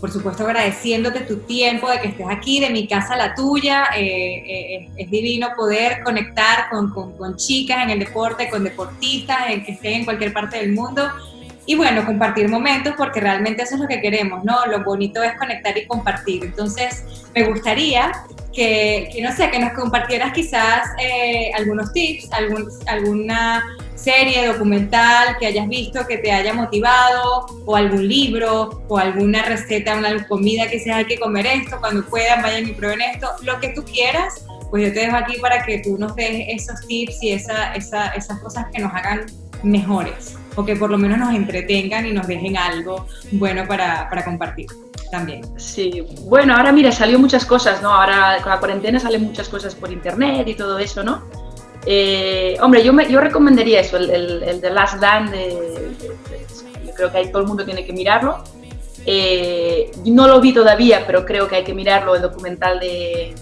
Por 0.00 0.10
supuesto, 0.10 0.44
agradeciéndote 0.44 1.20
tu 1.20 1.38
tiempo 1.38 1.88
de 1.90 2.00
que 2.00 2.08
estés 2.08 2.26
aquí, 2.28 2.60
de 2.60 2.70
mi 2.70 2.88
casa 2.88 3.14
a 3.14 3.16
la 3.16 3.34
tuya. 3.34 3.86
Eh, 3.96 4.02
eh, 4.04 4.88
es 4.96 5.10
divino 5.10 5.48
poder 5.56 6.02
conectar 6.02 6.70
con, 6.70 6.90
con, 6.90 7.16
con 7.16 7.36
chicas 7.36 7.84
en 7.84 7.90
el 7.90 8.00
deporte, 8.00 8.50
con 8.50 8.64
deportistas 8.64 9.50
en 9.50 9.64
que 9.64 9.72
estén 9.72 9.94
en 9.94 10.04
cualquier 10.04 10.32
parte 10.32 10.58
del 10.58 10.72
mundo 10.72 11.08
y 11.68 11.74
bueno, 11.74 12.06
compartir 12.06 12.48
momentos 12.48 12.94
porque 12.96 13.20
realmente 13.20 13.62
eso 13.62 13.74
es 13.74 13.82
lo 13.82 13.86
que 13.86 14.00
queremos, 14.00 14.42
¿no? 14.42 14.64
Lo 14.64 14.82
bonito 14.82 15.22
es 15.22 15.34
conectar 15.34 15.76
y 15.76 15.86
compartir. 15.86 16.42
Entonces, 16.42 17.04
me 17.34 17.44
gustaría 17.44 18.10
que, 18.54 19.10
que 19.12 19.20
no 19.20 19.30
sé, 19.32 19.50
que 19.50 19.58
nos 19.58 19.74
compartieras 19.74 20.32
quizás 20.32 20.88
eh, 20.98 21.50
algunos 21.54 21.92
tips, 21.92 22.32
algún, 22.32 22.70
alguna 22.86 23.62
serie, 23.94 24.46
documental 24.46 25.36
que 25.38 25.44
hayas 25.44 25.68
visto 25.68 26.06
que 26.06 26.16
te 26.16 26.32
haya 26.32 26.54
motivado, 26.54 27.44
o 27.66 27.76
algún 27.76 28.08
libro, 28.08 28.82
o 28.88 28.96
alguna 28.96 29.42
receta, 29.42 29.94
una 29.94 30.26
comida 30.26 30.68
que 30.68 30.80
sea 30.80 30.96
hay 30.96 31.04
que 31.04 31.18
comer 31.18 31.44
esto, 31.48 31.78
cuando 31.80 32.02
puedan 32.06 32.40
vayan 32.40 32.66
y 32.66 32.72
prueben 32.72 33.02
esto, 33.02 33.28
lo 33.42 33.60
que 33.60 33.74
tú 33.74 33.84
quieras, 33.84 34.46
pues 34.70 34.84
yo 34.84 34.94
te 34.94 35.00
dejo 35.00 35.16
aquí 35.16 35.38
para 35.38 35.62
que 35.66 35.80
tú 35.80 35.98
nos 35.98 36.16
des 36.16 36.46
esos 36.48 36.86
tips 36.86 37.22
y 37.22 37.32
esa, 37.32 37.74
esa, 37.74 38.06
esas 38.12 38.40
cosas 38.40 38.64
que 38.72 38.80
nos 38.80 38.94
hagan 38.94 39.26
mejores 39.62 40.38
o 40.58 40.64
que 40.64 40.74
por 40.74 40.90
lo 40.90 40.98
menos 40.98 41.18
nos 41.18 41.32
entretengan 41.34 42.04
y 42.04 42.12
nos 42.12 42.26
dejen 42.26 42.56
algo 42.56 43.06
bueno 43.30 43.64
para, 43.68 44.08
para 44.10 44.24
compartir 44.24 44.66
también. 45.12 45.42
Sí, 45.56 46.04
bueno, 46.22 46.56
ahora 46.56 46.72
mira, 46.72 46.90
salió 46.90 47.16
muchas 47.16 47.46
cosas, 47.46 47.80
¿no? 47.80 47.94
Ahora 47.94 48.38
con 48.42 48.50
la 48.50 48.58
cuarentena 48.58 48.98
salen 48.98 49.22
muchas 49.22 49.48
cosas 49.48 49.76
por 49.76 49.92
internet 49.92 50.48
y 50.48 50.54
todo 50.54 50.80
eso, 50.80 51.04
¿no? 51.04 51.22
Eh, 51.86 52.56
hombre, 52.60 52.82
yo, 52.82 52.92
me, 52.92 53.08
yo 53.08 53.20
recomendaría 53.20 53.78
eso, 53.78 53.98
el, 53.98 54.10
el, 54.10 54.42
el 54.42 54.60
de 54.60 54.70
Last 54.70 54.98
Dance, 55.00 55.32
de, 55.32 55.88
yo 56.84 56.92
creo 56.92 57.12
que 57.12 57.18
ahí 57.18 57.30
todo 57.30 57.42
el 57.42 57.48
mundo 57.48 57.64
tiene 57.64 57.86
que 57.86 57.92
mirarlo. 57.92 58.42
Eh, 59.06 59.92
no 60.06 60.26
lo 60.26 60.40
vi 60.40 60.52
todavía, 60.52 61.04
pero 61.06 61.24
creo 61.24 61.46
que 61.46 61.54
hay 61.54 61.64
que 61.64 61.72
mirarlo, 61.72 62.16
el 62.16 62.22
documental 62.22 62.80
de, 62.80 63.32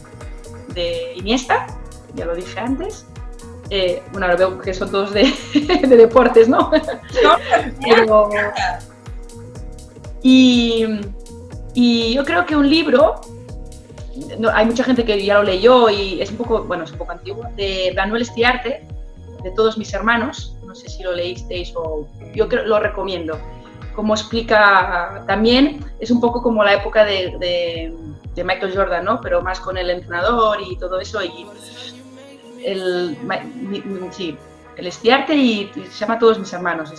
de 0.74 1.14
Iniesta, 1.16 1.66
ya 2.14 2.26
lo 2.26 2.36
dije 2.36 2.60
antes. 2.60 3.06
Eh, 3.70 4.02
bueno, 4.12 4.26
ahora 4.26 4.38
veo 4.38 4.60
que 4.60 4.72
son 4.72 4.90
todos 4.90 5.12
de, 5.12 5.32
deportes, 5.88 6.48
¿no? 6.48 6.70
y, 10.22 10.86
yo 12.14 12.24
creo 12.24 12.46
que 12.46 12.56
un 12.56 12.70
libro, 12.70 13.20
hay 14.52 14.66
mucha 14.66 14.84
gente 14.84 15.04
que 15.04 15.24
ya 15.24 15.34
lo 15.34 15.42
leyó 15.42 15.90
y 15.90 16.22
es 16.22 16.30
un 16.30 16.36
poco, 16.36 16.62
bueno, 16.64 16.84
es 16.84 16.92
un 16.92 16.98
poco 16.98 17.12
antiguo, 17.12 17.44
de 17.56 17.92
Manuel 17.94 18.22
Estiarte, 18.22 18.86
de 19.42 19.50
todos 19.50 19.76
mis 19.76 19.92
hermanos, 19.92 20.56
no 20.64 20.74
sé 20.74 20.88
si 20.88 21.02
lo 21.02 21.12
leísteis 21.12 21.74
o 21.76 22.08
yo 22.34 22.48
creo, 22.48 22.64
lo 22.64 22.80
recomiendo. 22.80 23.38
Como 23.94 24.14
explica 24.14 25.24
también, 25.26 25.84
es 26.00 26.10
un 26.10 26.20
poco 26.20 26.42
como 26.42 26.64
la 26.64 26.74
época 26.74 27.04
de, 27.04 27.92
de 28.36 28.44
Michael 28.44 28.76
Jordan, 28.76 29.04
¿no? 29.04 29.20
Pero 29.20 29.42
más 29.42 29.58
con 29.58 29.76
el 29.76 29.90
entrenador 29.90 30.58
y 30.60 30.78
todo 30.78 31.00
eso. 31.00 31.24
Y 31.24 31.46
el, 32.66 33.16
sí, 34.10 34.36
el 34.76 34.86
Estiarte 34.86 35.34
y, 35.34 35.70
se 35.74 35.98
llama 36.00 36.18
Todos 36.18 36.38
mis 36.38 36.52
hermanos. 36.52 36.92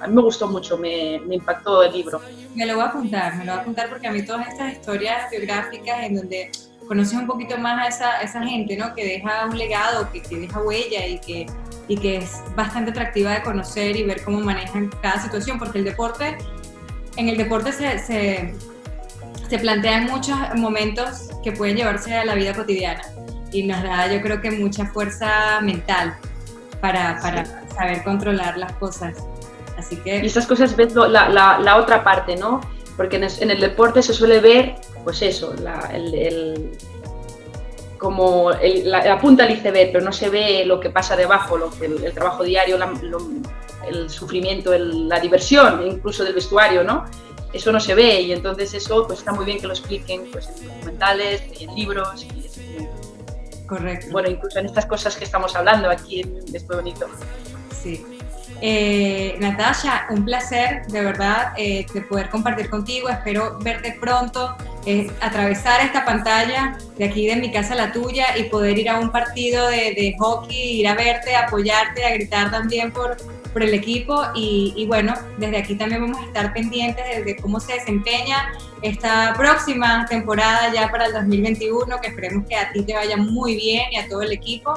a 0.00 0.06
mí 0.06 0.14
me 0.14 0.22
gustó 0.22 0.48
mucho, 0.48 0.78
me, 0.78 1.16
impactó 1.16 1.82
el 1.82 1.92
libro. 1.92 2.20
Me 2.54 2.66
lo 2.66 2.74
voy 2.74 2.84
a 2.84 2.88
apuntar, 2.88 3.36
me 3.36 3.44
lo 3.44 3.52
voy 3.52 3.58
a 3.58 3.62
apuntar 3.62 3.88
porque 3.88 4.06
a 4.06 4.12
mí 4.12 4.24
todas 4.24 4.46
estas 4.48 4.72
historias 4.72 5.30
biográficas 5.30 6.04
en 6.04 6.16
donde 6.16 6.50
conoces 6.86 7.14
un 7.14 7.26
poquito 7.26 7.56
más 7.58 7.86
a 7.86 7.88
esa, 7.88 8.20
esa 8.20 8.42
gente, 8.42 8.76
¿no? 8.76 8.94
Que 8.94 9.04
deja 9.04 9.46
un 9.46 9.56
legado, 9.56 10.10
que, 10.12 10.20
que, 10.22 10.36
deja 10.36 10.60
huella 10.60 11.06
y 11.06 11.18
que, 11.18 11.46
y 11.88 11.96
que 11.96 12.18
es 12.18 12.42
bastante 12.54 12.90
atractiva 12.90 13.32
de 13.32 13.42
conocer 13.42 13.96
y 13.96 14.02
ver 14.02 14.22
cómo 14.22 14.40
manejan 14.40 14.90
cada 15.00 15.20
situación, 15.20 15.58
porque 15.58 15.78
el 15.78 15.84
deporte, 15.84 16.36
en 17.16 17.28
el 17.30 17.36
deporte 17.38 17.72
se, 17.72 17.98
se 17.98 18.54
se 19.48 19.58
plantean 19.58 20.06
muchos 20.06 20.36
momentos 20.56 21.28
que 21.42 21.52
pueden 21.52 21.76
llevarse 21.76 22.14
a 22.14 22.24
la 22.24 22.34
vida 22.34 22.54
cotidiana 22.54 23.02
y 23.54 23.62
nos 23.62 23.82
da 23.82 24.12
yo 24.12 24.20
creo 24.20 24.40
que 24.40 24.50
mucha 24.50 24.84
fuerza 24.86 25.60
mental 25.62 26.16
para, 26.80 27.18
para 27.22 27.44
saber 27.74 28.02
controlar 28.02 28.58
las 28.58 28.72
cosas. 28.72 29.16
Así 29.78 29.96
que... 29.96 30.18
Y 30.18 30.26
estas 30.26 30.46
cosas 30.46 30.76
ves 30.76 30.94
la, 30.94 31.28
la, 31.28 31.58
la 31.58 31.76
otra 31.76 32.02
parte, 32.02 32.36
¿no? 32.36 32.60
Porque 32.96 33.16
en 33.16 33.24
el, 33.24 33.32
en 33.40 33.50
el, 33.50 33.60
deporte 33.60 34.02
se 34.02 34.12
suele 34.12 34.40
ver, 34.40 34.74
pues 35.02 35.22
eso, 35.22 35.54
la, 35.62 35.90
el, 35.92 36.14
el, 36.14 36.78
como 37.96 38.50
la, 38.84 39.18
punta 39.18 39.44
del 39.44 39.56
iceberg, 39.56 39.92
pero 39.92 40.04
no 40.04 40.12
se 40.12 40.28
ve 40.28 40.64
lo 40.64 40.78
que 40.80 40.90
pasa 40.90 41.16
debajo, 41.16 41.56
lo, 41.56 41.72
el, 41.80 42.04
el 42.04 42.12
trabajo 42.12 42.44
diario, 42.44 42.76
lo, 42.76 43.18
el 43.88 44.10
sufrimiento, 44.10 44.76
la 44.76 45.20
diversión, 45.20 45.86
incluso 45.86 46.24
del 46.24 46.34
vestuario, 46.34 46.84
¿no? 46.84 47.04
Eso 47.52 47.70
no 47.70 47.78
se 47.78 47.94
ve 47.94 48.20
y 48.20 48.32
entonces 48.32 48.74
eso 48.74 49.06
pues 49.06 49.20
está 49.20 49.32
muy 49.32 49.44
bien 49.44 49.60
que 49.60 49.68
lo 49.68 49.72
expliquen 49.72 50.28
pues, 50.32 50.48
en 50.60 50.68
documentales, 50.68 51.42
en 51.60 51.74
libros. 51.74 52.24
Y, 52.24 52.44
Correcto. 53.74 54.06
Bueno, 54.12 54.30
incluso 54.30 54.60
en 54.60 54.66
estas 54.66 54.86
cosas 54.86 55.16
que 55.16 55.24
estamos 55.24 55.56
hablando 55.56 55.90
aquí 55.90 56.20
en 56.20 56.44
Después 56.46 56.78
Bonito. 56.78 57.06
Sí. 57.82 58.06
Eh, 58.60 59.36
Natasha, 59.40 60.06
un 60.10 60.24
placer 60.24 60.86
de 60.86 61.00
verdad 61.02 61.52
eh, 61.56 61.84
de 61.92 62.02
poder 62.02 62.30
compartir 62.30 62.70
contigo. 62.70 63.08
Espero 63.08 63.58
verte 63.58 63.98
pronto, 64.00 64.56
eh, 64.86 65.10
atravesar 65.20 65.80
esta 65.80 66.04
pantalla 66.04 66.78
de 66.96 67.04
aquí 67.04 67.26
de 67.26 67.34
mi 67.34 67.50
casa 67.50 67.72
a 67.72 67.76
la 67.76 67.92
tuya 67.92 68.38
y 68.38 68.44
poder 68.44 68.78
ir 68.78 68.88
a 68.88 69.00
un 69.00 69.10
partido 69.10 69.66
de, 69.66 69.92
de 69.94 70.14
hockey, 70.20 70.80
ir 70.80 70.86
a 70.86 70.94
verte, 70.94 71.34
apoyarte, 71.34 72.04
a 72.04 72.14
gritar 72.14 72.52
también 72.52 72.92
por, 72.92 73.16
por 73.52 73.64
el 73.64 73.74
equipo 73.74 74.24
y, 74.36 74.72
y, 74.76 74.86
bueno, 74.86 75.14
desde 75.36 75.56
aquí 75.56 75.74
también 75.74 76.02
vamos 76.02 76.18
a 76.18 76.26
estar 76.26 76.52
pendientes 76.52 77.04
de, 77.04 77.24
de, 77.24 77.36
cómo 77.36 77.58
se 77.58 77.72
desempeña 77.72 78.52
esta 78.84 79.32
próxima 79.34 80.04
temporada 80.04 80.70
ya 80.70 80.90
para 80.90 81.06
el 81.06 81.14
2021, 81.14 82.00
que 82.02 82.08
esperemos 82.08 82.46
que 82.46 82.54
a 82.54 82.70
ti 82.70 82.82
te 82.82 82.92
vaya 82.92 83.16
muy 83.16 83.56
bien 83.56 83.90
y 83.90 83.96
a 83.96 84.06
todo 84.06 84.20
el 84.20 84.30
equipo. 84.30 84.74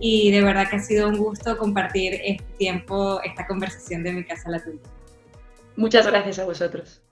Y 0.00 0.30
de 0.30 0.40
verdad 0.40 0.70
que 0.70 0.76
ha 0.76 0.78
sido 0.78 1.06
un 1.06 1.18
gusto 1.18 1.58
compartir 1.58 2.14
este 2.24 2.44
tiempo, 2.56 3.20
esta 3.22 3.46
conversación 3.46 4.02
de 4.04 4.12
mi 4.14 4.24
casa 4.24 4.48
la 4.48 4.64
tuya. 4.64 4.80
Muchas 5.76 6.06
gracias 6.06 6.38
a 6.38 6.46
vosotros. 6.46 7.02